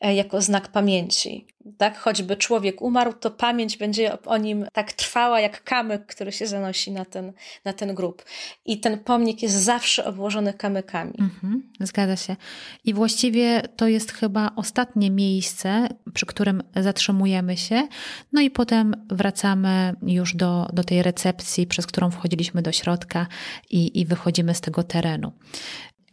jako 0.00 0.42
znak 0.42 0.68
pamięci. 0.68 1.46
Tak, 1.78 1.98
choćby 1.98 2.36
człowiek 2.36 2.82
umarł, 2.82 3.12
to 3.12 3.30
pamięć 3.30 3.76
będzie 3.76 4.22
o 4.22 4.36
nim 4.36 4.66
tak 4.72 4.92
trwała 4.92 5.40
jak 5.40 5.64
kamyk, 5.64 6.06
który 6.06 6.32
się 6.32 6.46
zanosi 6.46 6.92
na 6.92 7.04
ten, 7.04 7.32
na 7.64 7.72
ten 7.72 7.94
grób. 7.94 8.24
I 8.64 8.80
ten 8.80 8.98
pomnik 8.98 9.42
jest 9.42 9.54
zawsze 9.54 10.04
obłożony 10.04 10.52
kamykami. 10.52 11.14
Mhm, 11.18 11.70
zgadza 11.80 12.16
się. 12.16 12.36
I 12.84 12.94
właściwie 12.94 13.62
to 13.76 13.88
jest 13.88 14.12
chyba 14.12 14.50
ostatnie 14.56 15.10
miejsce, 15.10 15.88
przy 16.14 16.26
którym 16.26 16.62
zatrzymujemy 16.76 17.56
się, 17.56 17.88
no 18.32 18.40
i 18.40 18.50
potem 18.50 19.06
wracamy 19.08 19.94
już 20.02 20.34
do, 20.34 20.68
do 20.72 20.84
tej 20.84 21.02
recepcji, 21.02 21.66
przez 21.66 21.86
którą 21.86 22.10
wchodziliśmy 22.10 22.62
do 22.62 22.72
środka 22.72 23.26
i, 23.70 24.00
i 24.00 24.06
wychodzimy 24.06 24.54
z 24.54 24.60
tego 24.60 24.82
terenu. 24.82 25.32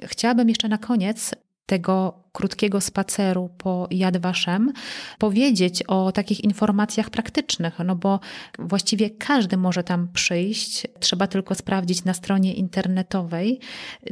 Chciałabym 0.04 0.50
jeszcze 0.50 0.68
na 0.68 0.78
koniec 0.78 1.36
tego 1.72 2.14
krótkiego 2.32 2.82
spaceru 2.82 3.50
po 3.58 3.88
Yad 3.92 4.18
Vashem 4.18 4.74
powiedzieć 5.20 5.84
o 5.84 6.12
takich 6.12 6.44
informacjach 6.44 7.10
praktycznych, 7.10 7.80
no 7.86 7.96
bo 7.96 8.20
właściwie 8.60 9.10
każdy 9.10 9.58
może 9.58 9.84
tam 9.84 10.08
przyjść. 10.14 10.88
Trzeba 11.00 11.28
tylko 11.28 11.56
sprawdzić 11.56 12.04
na 12.04 12.14
stronie 12.14 12.54
internetowej 12.54 13.60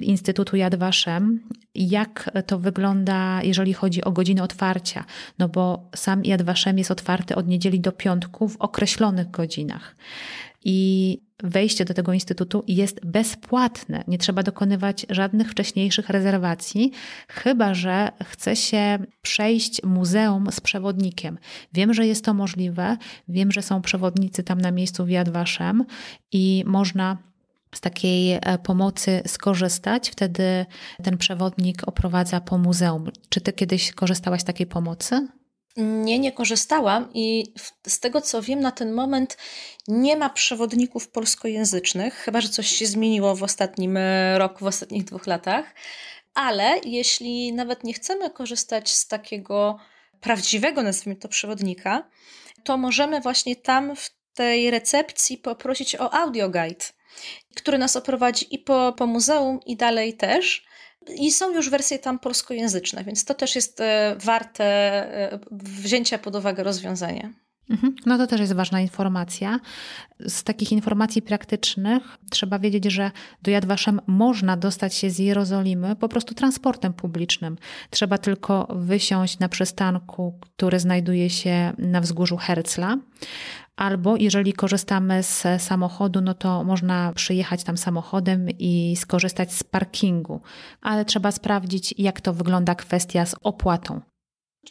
Instytutu 0.02 0.56
Yad 0.56 0.76
Vashem, 0.76 1.40
jak 1.76 2.32
to 2.48 2.60
wygląda, 2.60 3.44
jeżeli 3.44 3.74
chodzi 3.74 4.04
o 4.04 4.12
godziny 4.12 4.44
otwarcia, 4.44 5.06
no 5.40 5.50
bo 5.50 5.90
sam 5.96 6.26
Yad 6.26 6.42
Vashem 6.42 6.78
jest 6.78 6.92
otwarty 6.92 7.36
od 7.36 7.48
niedzieli 7.48 7.80
do 7.80 7.92
piątku 7.92 8.48
w 8.48 8.58
określonych 8.58 9.32
godzinach. 9.32 9.96
I 10.66 11.20
wejście 11.44 11.86
do 11.86 11.94
tego 11.94 12.14
instytutu 12.14 12.64
jest 12.68 13.06
bezpłatne. 13.06 14.04
Nie 14.08 14.18
trzeba 14.18 14.44
dokonywać 14.44 15.06
żadnych 15.10 15.52
wcześniejszych 15.52 16.10
rezerwacji, 16.10 16.92
chyba 17.28 17.74
że 17.74 18.12
chce 18.24 18.56
się 18.56 19.00
przejść 19.22 19.84
muzeum 19.84 20.52
z 20.52 20.60
przewodnikiem. 20.60 21.38
Wiem, 21.74 21.94
że 21.94 22.08
jest 22.08 22.26
to 22.26 22.34
możliwe, 22.34 22.98
wiem, 23.28 23.52
że 23.52 23.62
są 23.62 23.82
przewodnicy 23.82 24.44
tam 24.44 24.62
na 24.62 24.72
miejscu 24.72 25.06
w 25.06 25.10
Yad 25.10 25.30
Vashem 25.30 25.86
i 26.32 26.64
można 26.68 27.18
z 27.76 27.82
takiej 27.82 28.34
e, 28.34 28.58
pomocy 28.64 29.22
skorzystać. 29.28 30.10
Wtedy 30.10 30.66
ten 31.04 31.18
przewodnik 31.18 31.88
oprowadza 31.88 32.42
po 32.42 32.58
muzeum. 32.58 33.10
Czy 33.30 33.42
ty 33.42 33.54
kiedyś 33.54 33.92
korzystałaś 33.92 34.42
z 34.42 34.44
takiej 34.44 34.68
pomocy? 34.68 35.28
Nie, 35.80 36.20
nie 36.20 36.32
korzystałam 36.32 37.10
i 37.14 37.54
z 37.88 38.00
tego 38.00 38.22
co 38.22 38.42
wiem, 38.42 38.60
na 38.60 38.72
ten 38.72 38.94
moment 38.94 39.38
nie 39.88 40.18
ma 40.18 40.30
przewodników 40.30 41.08
polskojęzycznych, 41.08 42.14
chyba 42.14 42.42
że 42.42 42.50
coś 42.50 42.68
się 42.68 42.86
zmieniło 42.86 43.36
w 43.36 43.44
ostatnim 43.44 43.98
e, 43.98 44.38
roku, 44.38 44.60
w 44.60 44.68
ostatnich 44.68 45.04
dwóch 45.04 45.28
latach. 45.28 45.76
Ale 46.34 46.80
jeśli 46.86 47.54
nawet 47.54 47.84
nie 47.84 47.94
chcemy 47.94 48.30
korzystać 48.30 48.92
z 48.92 49.08
takiego 49.08 49.80
prawdziwego, 50.22 50.84
nazwijmy 50.84 51.20
to, 51.20 51.28
przewodnika, 51.28 52.10
to 52.64 52.78
możemy 52.78 53.22
właśnie 53.22 53.56
tam 53.56 53.96
w 53.96 54.10
tej 54.34 54.72
recepcji 54.72 55.38
poprosić 55.38 55.96
o 55.96 56.14
audioguide, 56.14 56.86
który 57.56 57.78
nas 57.78 57.96
oprowadzi 57.96 58.56
i 58.56 58.60
po, 58.60 58.94
po 58.98 59.08
muzeum, 59.08 59.60
i 59.66 59.78
dalej 59.78 60.18
też. 60.18 60.69
I 61.08 61.32
są 61.32 61.54
już 61.54 61.70
wersje 61.70 62.00
tam 62.00 62.20
polskojęzyczne, 62.20 63.04
więc 63.04 63.26
to 63.26 63.34
też 63.34 63.56
jest 63.56 63.82
e, 63.82 64.16
warte 64.20 64.64
e, 64.64 65.40
wzięcia 65.52 66.18
pod 66.18 66.36
uwagę 66.36 66.64
rozwiązanie. 66.64 67.34
Mhm. 67.70 67.96
No 68.06 68.18
to 68.18 68.28
też 68.28 68.40
jest 68.40 68.54
ważna 68.54 68.82
informacja. 68.82 69.60
Z 70.28 70.44
takich 70.44 70.72
informacji 70.72 71.22
praktycznych 71.22 72.18
trzeba 72.30 72.60
wiedzieć, 72.60 72.86
że 72.86 73.12
do 73.44 73.52
Yad 73.52 73.66
Vashem 73.66 74.02
można 74.08 74.58
dostać 74.58 74.96
się 74.96 75.10
z 75.10 75.20
Jerozolimy 75.20 75.96
po 75.96 76.10
prostu 76.10 76.36
transportem 76.36 76.94
publicznym. 76.94 77.58
Trzeba 77.90 78.18
tylko 78.18 78.68
wysiąść 78.76 79.40
na 79.40 79.50
przystanku, 79.50 80.40
który 80.42 80.80
znajduje 80.80 81.30
się 81.30 81.74
na 81.78 82.02
wzgórzu 82.02 82.38
Herzla. 82.38 82.98
Albo 83.76 84.16
jeżeli 84.16 84.54
korzystamy 84.54 85.24
z 85.24 85.44
samochodu, 85.58 86.22
no 86.22 86.34
to 86.34 86.64
można 86.64 87.14
przyjechać 87.14 87.64
tam 87.64 87.78
samochodem 87.78 88.50
i 88.60 88.96
skorzystać 88.96 89.54
z 89.54 89.64
parkingu, 89.64 90.42
ale 90.82 91.06
trzeba 91.06 91.32
sprawdzić, 91.32 91.96
jak 91.98 92.22
to 92.22 92.34
wygląda 92.34 92.76
kwestia 92.76 93.26
z 93.26 93.36
opłatą. 93.44 94.02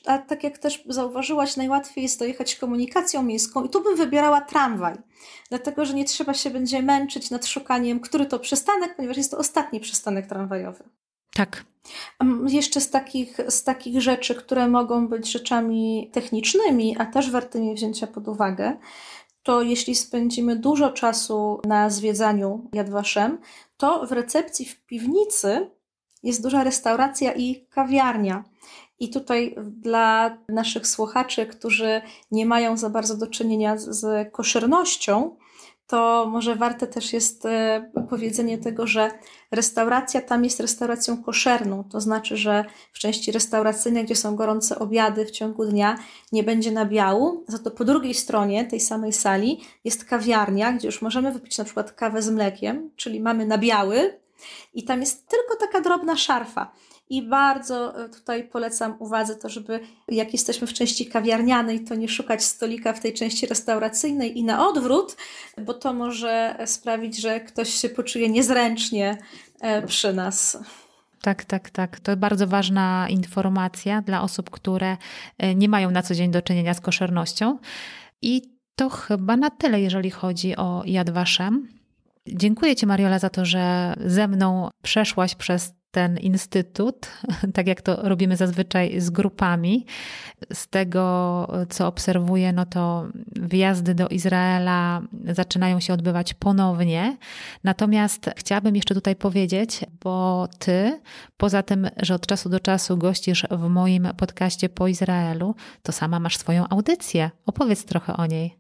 A 0.06 0.18
tak 0.18 0.44
jak 0.44 0.58
też 0.58 0.84
zauważyłaś, 0.86 1.56
najłatwiej 1.56 2.02
jest 2.02 2.18
dojechać 2.18 2.56
komunikacją 2.56 3.22
miejską 3.22 3.64
i 3.64 3.68
tu 3.68 3.82
bym 3.82 3.96
wybierała 3.96 4.40
tramwaj, 4.40 4.94
dlatego 5.48 5.84
że 5.84 5.94
nie 5.94 6.04
trzeba 6.04 6.34
się 6.34 6.50
będzie 6.50 6.82
męczyć 6.82 7.30
nad 7.30 7.46
szukaniem, 7.46 8.00
który 8.00 8.26
to 8.26 8.38
przystanek, 8.38 8.96
ponieważ 8.96 9.16
jest 9.16 9.30
to 9.30 9.38
ostatni 9.38 9.80
przystanek 9.80 10.26
tramwajowy. 10.26 10.84
Tak. 11.34 11.64
Jeszcze 12.46 12.80
z 12.80 12.90
takich, 12.90 13.38
z 13.48 13.64
takich 13.64 14.00
rzeczy, 14.00 14.34
które 14.34 14.68
mogą 14.68 15.08
być 15.08 15.32
rzeczami 15.32 16.10
technicznymi, 16.12 16.96
a 16.98 17.06
też 17.06 17.30
wartymi 17.30 17.74
wzięcia 17.74 18.06
pod 18.06 18.28
uwagę, 18.28 18.76
to 19.42 19.62
jeśli 19.62 19.94
spędzimy 19.94 20.56
dużo 20.56 20.90
czasu 20.90 21.60
na 21.64 21.90
zwiedzaniu 21.90 22.68
Yad 22.72 22.90
Vashem, 22.90 23.38
to 23.76 24.06
w 24.06 24.12
recepcji 24.12 24.66
w 24.66 24.86
piwnicy 24.86 25.70
jest 26.22 26.42
duża 26.42 26.64
restauracja 26.64 27.32
i 27.32 27.66
kawiarnia. 27.70 28.44
I 29.00 29.10
tutaj 29.10 29.54
dla 29.66 30.38
naszych 30.48 30.86
słuchaczy, 30.86 31.46
którzy 31.46 32.00
nie 32.30 32.46
mają 32.46 32.76
za 32.76 32.90
bardzo 32.90 33.16
do 33.16 33.26
czynienia 33.26 33.78
z, 33.78 34.32
koszernością, 34.32 35.36
to 35.88 36.26
może 36.30 36.56
warte 36.56 36.86
też 36.86 37.12
jest 37.12 37.46
e, 37.46 37.90
powiedzenie 38.10 38.58
tego, 38.58 38.86
że 38.86 39.10
restauracja 39.50 40.20
tam 40.20 40.44
jest 40.44 40.60
restauracją 40.60 41.22
koszerną. 41.22 41.84
To 41.84 42.00
znaczy, 42.00 42.36
że 42.36 42.64
w 42.92 42.98
części 42.98 43.32
restauracyjnej, 43.32 44.04
gdzie 44.04 44.16
są 44.16 44.36
gorące 44.36 44.78
obiady 44.78 45.24
w 45.24 45.30
ciągu 45.30 45.64
dnia, 45.64 45.98
nie 46.32 46.42
będzie 46.42 46.72
nabiału. 46.72 47.44
Za 47.48 47.58
to 47.58 47.70
po 47.70 47.84
drugiej 47.84 48.14
stronie 48.14 48.64
tej 48.64 48.80
samej 48.80 49.12
sali 49.12 49.60
jest 49.84 50.04
kawiarnia, 50.04 50.72
gdzie 50.72 50.88
już 50.88 51.02
możemy 51.02 51.32
wypić 51.32 51.58
na 51.58 51.64
przykład 51.64 51.92
kawę 51.92 52.22
z 52.22 52.30
mlekiem, 52.30 52.90
czyli 52.96 53.20
mamy 53.20 53.46
nabiały 53.46 54.20
i 54.74 54.84
tam 54.84 55.00
jest 55.00 55.28
tylko 55.28 55.56
taka 55.56 55.80
drobna 55.80 56.16
szarfa. 56.16 56.72
I 57.10 57.22
bardzo 57.22 58.04
e, 58.04 58.08
tutaj 58.08 58.44
polecam 58.44 58.94
uwadze 58.98 59.36
to, 59.36 59.48
żeby 59.48 59.80
jak 60.08 60.32
jesteśmy 60.32 60.66
w 60.66 60.72
części 60.72 61.06
kawiarnianej, 61.06 61.84
to 61.84 61.94
nie 61.94 62.08
szukać 62.08 62.44
stolika 62.44 62.92
w 62.92 63.00
tej 63.00 63.14
części 63.14 63.46
restauracyjnej 63.46 64.38
i 64.38 64.44
na 64.44 64.68
odwrót, 64.68 65.16
bo 65.58 65.74
to 65.74 65.92
może 65.92 66.58
sprawić, 66.66 67.20
że 67.20 67.40
ktoś 67.40 67.74
się 67.74 67.88
poczuje 67.88 68.28
niezręcznie 68.28 69.18
e, 69.60 69.86
przy 69.86 70.12
nas. 70.12 70.58
Tak, 71.22 71.44
tak, 71.44 71.70
tak. 71.70 72.00
To 72.00 72.16
bardzo 72.16 72.46
ważna 72.46 73.06
informacja 73.10 74.02
dla 74.02 74.22
osób, 74.22 74.50
które 74.50 74.96
e, 75.38 75.54
nie 75.54 75.68
mają 75.68 75.90
na 75.90 76.02
co 76.02 76.14
dzień 76.14 76.30
do 76.30 76.42
czynienia 76.42 76.74
z 76.74 76.80
koszernością. 76.80 77.58
I 78.22 78.42
to 78.76 78.88
chyba 78.88 79.36
na 79.36 79.50
tyle, 79.50 79.80
jeżeli 79.80 80.10
chodzi 80.10 80.56
o 80.56 80.82
Yad 80.86 81.10
Vashem. 81.10 81.68
Dziękuję 82.26 82.76
Ci, 82.76 82.86
Mariola, 82.86 83.18
za 83.18 83.30
to, 83.30 83.44
że 83.44 83.94
ze 84.06 84.28
mną 84.28 84.68
przeszłaś 84.82 85.34
przez 85.34 85.77
ten 85.98 86.16
instytut, 86.16 87.10
tak 87.56 87.66
jak 87.66 87.82
to 87.82 88.08
robimy 88.08 88.36
zazwyczaj 88.36 89.00
z 89.00 89.10
grupami. 89.10 89.86
Z 90.52 90.68
tego, 90.68 91.04
co 91.68 91.86
obserwuję, 91.86 92.52
no 92.52 92.66
to 92.66 93.06
wyjazdy 93.36 93.94
do 93.94 94.08
Izraela 94.08 95.02
zaczynają 95.24 95.80
się 95.80 95.92
odbywać 95.92 96.34
ponownie. 96.34 97.16
Natomiast 97.64 98.30
chciałabym 98.36 98.76
jeszcze 98.76 98.94
tutaj 98.94 99.16
powiedzieć, 99.16 99.80
bo 100.02 100.48
ty, 100.58 101.00
poza 101.36 101.62
tym, 101.62 101.88
że 101.96 102.14
od 102.14 102.26
czasu 102.26 102.48
do 102.48 102.60
czasu 102.60 102.96
gościsz 102.96 103.46
w 103.50 103.68
moim 103.68 104.08
podcaście 104.16 104.68
po 104.68 104.88
Izraelu, 104.88 105.54
to 105.82 105.92
sama 105.92 106.20
masz 106.20 106.36
swoją 106.36 106.68
audycję. 106.68 107.30
Opowiedz 107.46 107.84
trochę 107.84 108.16
o 108.16 108.26
niej. 108.26 108.58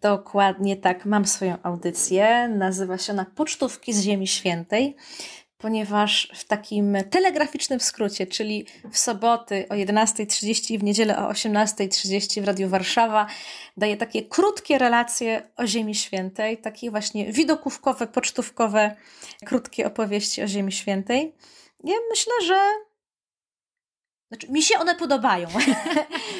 Dokładnie 0.00 0.76
tak, 0.76 1.06
mam 1.06 1.26
swoją 1.26 1.56
audycję. 1.62 2.48
Nazywa 2.48 2.98
się 2.98 3.12
ona 3.12 3.26
Pocztówki 3.34 3.92
z 3.92 4.02
Ziemi 4.02 4.26
Świętej. 4.26 4.96
Ponieważ 5.60 6.32
w 6.34 6.44
takim 6.44 6.96
telegraficznym 7.10 7.80
skrócie, 7.80 8.26
czyli 8.26 8.66
w 8.90 8.98
soboty 8.98 9.66
o 9.68 9.74
11.30 9.74 10.74
i 10.74 10.78
w 10.78 10.84
niedzielę 10.84 11.18
o 11.18 11.30
18.30 11.30 12.40
w 12.42 12.44
Radiu 12.44 12.68
Warszawa 12.68 13.26
daje 13.76 13.96
takie 13.96 14.22
krótkie 14.22 14.78
relacje 14.78 15.42
o 15.56 15.66
Ziemi 15.66 15.94
Świętej, 15.94 16.58
takie 16.58 16.90
właśnie 16.90 17.32
widokówkowe, 17.32 18.06
pocztówkowe, 18.06 18.96
krótkie 19.44 19.86
opowieści 19.86 20.42
o 20.42 20.48
Ziemi 20.48 20.72
Świętej. 20.72 21.34
Ja 21.84 21.96
myślę, 22.10 22.32
że 22.46 22.89
znaczy, 24.30 24.48
mi 24.52 24.62
się 24.62 24.78
one 24.78 24.94
podobają. 24.94 25.48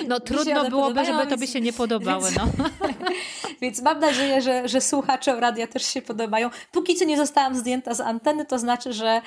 No 0.09 0.21
trudno 0.21 0.71
byłoby, 0.71 0.71
podobają, 0.71 1.19
żeby 1.19 1.31
tobie 1.31 1.47
się 1.47 1.61
nie 1.61 1.73
podobały. 1.73 2.31
Więc, 2.31 2.37
no. 2.59 2.65
więc 3.63 3.83
mam 3.83 4.01
nadzieję, 4.01 4.43
że, 4.43 4.69
że 4.69 4.81
słuchaczom 4.81 5.39
radia 5.39 5.67
też 5.67 5.87
się 5.87 6.03
podobają. 6.03 6.51
Póki 6.73 6.95
co 6.95 7.05
nie 7.05 7.17
zostałam 7.17 7.55
zdjęta 7.55 7.95
z 7.95 8.01
anteny, 8.01 8.47
to 8.47 8.59
znaczy, 8.59 8.93
że, 8.93 9.23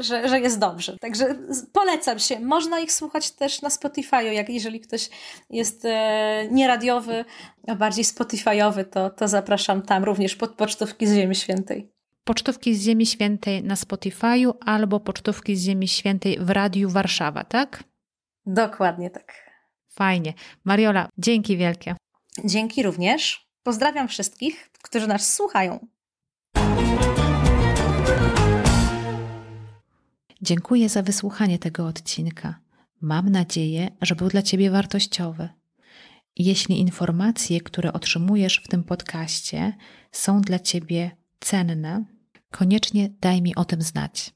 że, 0.00 0.28
że 0.28 0.40
jest 0.40 0.58
dobrze. 0.58 0.96
Także 1.00 1.34
polecam 1.72 2.18
się. 2.18 2.40
Można 2.40 2.80
ich 2.80 2.92
słuchać 2.92 3.30
też 3.30 3.62
na 3.62 3.68
Spotify'u, 3.68 4.32
jak 4.32 4.48
jeżeli 4.48 4.80
ktoś 4.80 5.10
jest 5.50 5.84
e, 5.84 6.48
nieradiowy, 6.50 7.24
a 7.68 7.74
bardziej 7.74 8.04
Spotify'owy, 8.04 8.84
to, 8.84 9.10
to 9.10 9.28
zapraszam 9.28 9.82
tam 9.82 10.04
również 10.04 10.36
pod 10.36 10.50
pocztówki 10.50 11.06
z 11.06 11.14
Ziemi 11.14 11.34
Świętej 11.34 11.92
pocztówki 12.24 12.74
z 12.74 12.82
Ziemi 12.82 13.06
Świętej 13.06 13.64
na 13.64 13.74
Spotify'u 13.74 14.52
albo 14.60 15.00
pocztówki 15.00 15.56
z 15.56 15.64
Ziemi 15.64 15.88
Świętej 15.88 16.38
w 16.40 16.50
Radiu 16.50 16.90
Warszawa, 16.90 17.44
tak? 17.44 17.91
Dokładnie 18.46 19.10
tak. 19.10 19.52
Fajnie. 19.88 20.34
Mariola, 20.64 21.08
dzięki 21.18 21.56
wielkie. 21.56 21.94
Dzięki 22.44 22.82
również. 22.82 23.46
Pozdrawiam 23.62 24.08
wszystkich, 24.08 24.70
którzy 24.82 25.06
nas 25.06 25.34
słuchają. 25.34 25.86
Dziękuję 30.42 30.88
za 30.88 31.02
wysłuchanie 31.02 31.58
tego 31.58 31.86
odcinka. 31.86 32.58
Mam 33.00 33.28
nadzieję, 33.28 33.88
że 34.02 34.14
był 34.14 34.28
dla 34.28 34.42
Ciebie 34.42 34.70
wartościowy. 34.70 35.48
Jeśli 36.36 36.80
informacje, 36.80 37.60
które 37.60 37.92
otrzymujesz 37.92 38.62
w 38.64 38.68
tym 38.68 38.84
podcaście, 38.84 39.72
są 40.12 40.40
dla 40.40 40.58
Ciebie 40.58 41.10
cenne, 41.40 42.04
koniecznie 42.50 43.10
daj 43.20 43.42
mi 43.42 43.54
o 43.54 43.64
tym 43.64 43.82
znać. 43.82 44.34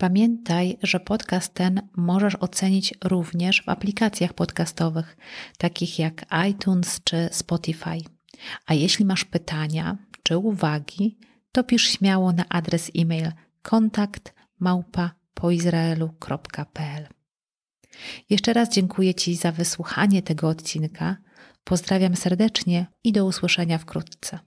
Pamiętaj, 0.00 0.78
że 0.82 1.00
podcast 1.00 1.54
ten 1.54 1.88
możesz 1.96 2.36
ocenić 2.36 2.94
również 3.04 3.62
w 3.62 3.68
aplikacjach 3.68 4.32
podcastowych, 4.32 5.16
takich 5.58 5.98
jak 5.98 6.26
iTunes 6.50 7.00
czy 7.04 7.28
Spotify. 7.32 7.98
A 8.66 8.74
jeśli 8.74 9.04
masz 9.04 9.24
pytania 9.24 9.98
czy 10.22 10.38
uwagi, 10.38 11.18
to 11.52 11.64
pisz 11.64 11.88
śmiało 11.88 12.32
na 12.32 12.48
adres 12.48 12.90
e-mail 12.96 13.32
kontakt 13.62 14.34
poizraelu.pl. 15.34 17.08
Jeszcze 18.30 18.52
raz 18.52 18.68
dziękuję 18.68 19.14
Ci 19.14 19.36
za 19.36 19.52
wysłuchanie 19.52 20.22
tego 20.22 20.48
odcinka. 20.48 21.16
Pozdrawiam 21.64 22.16
serdecznie 22.16 22.86
i 23.04 23.12
do 23.12 23.26
usłyszenia 23.26 23.78
wkrótce. 23.78 24.38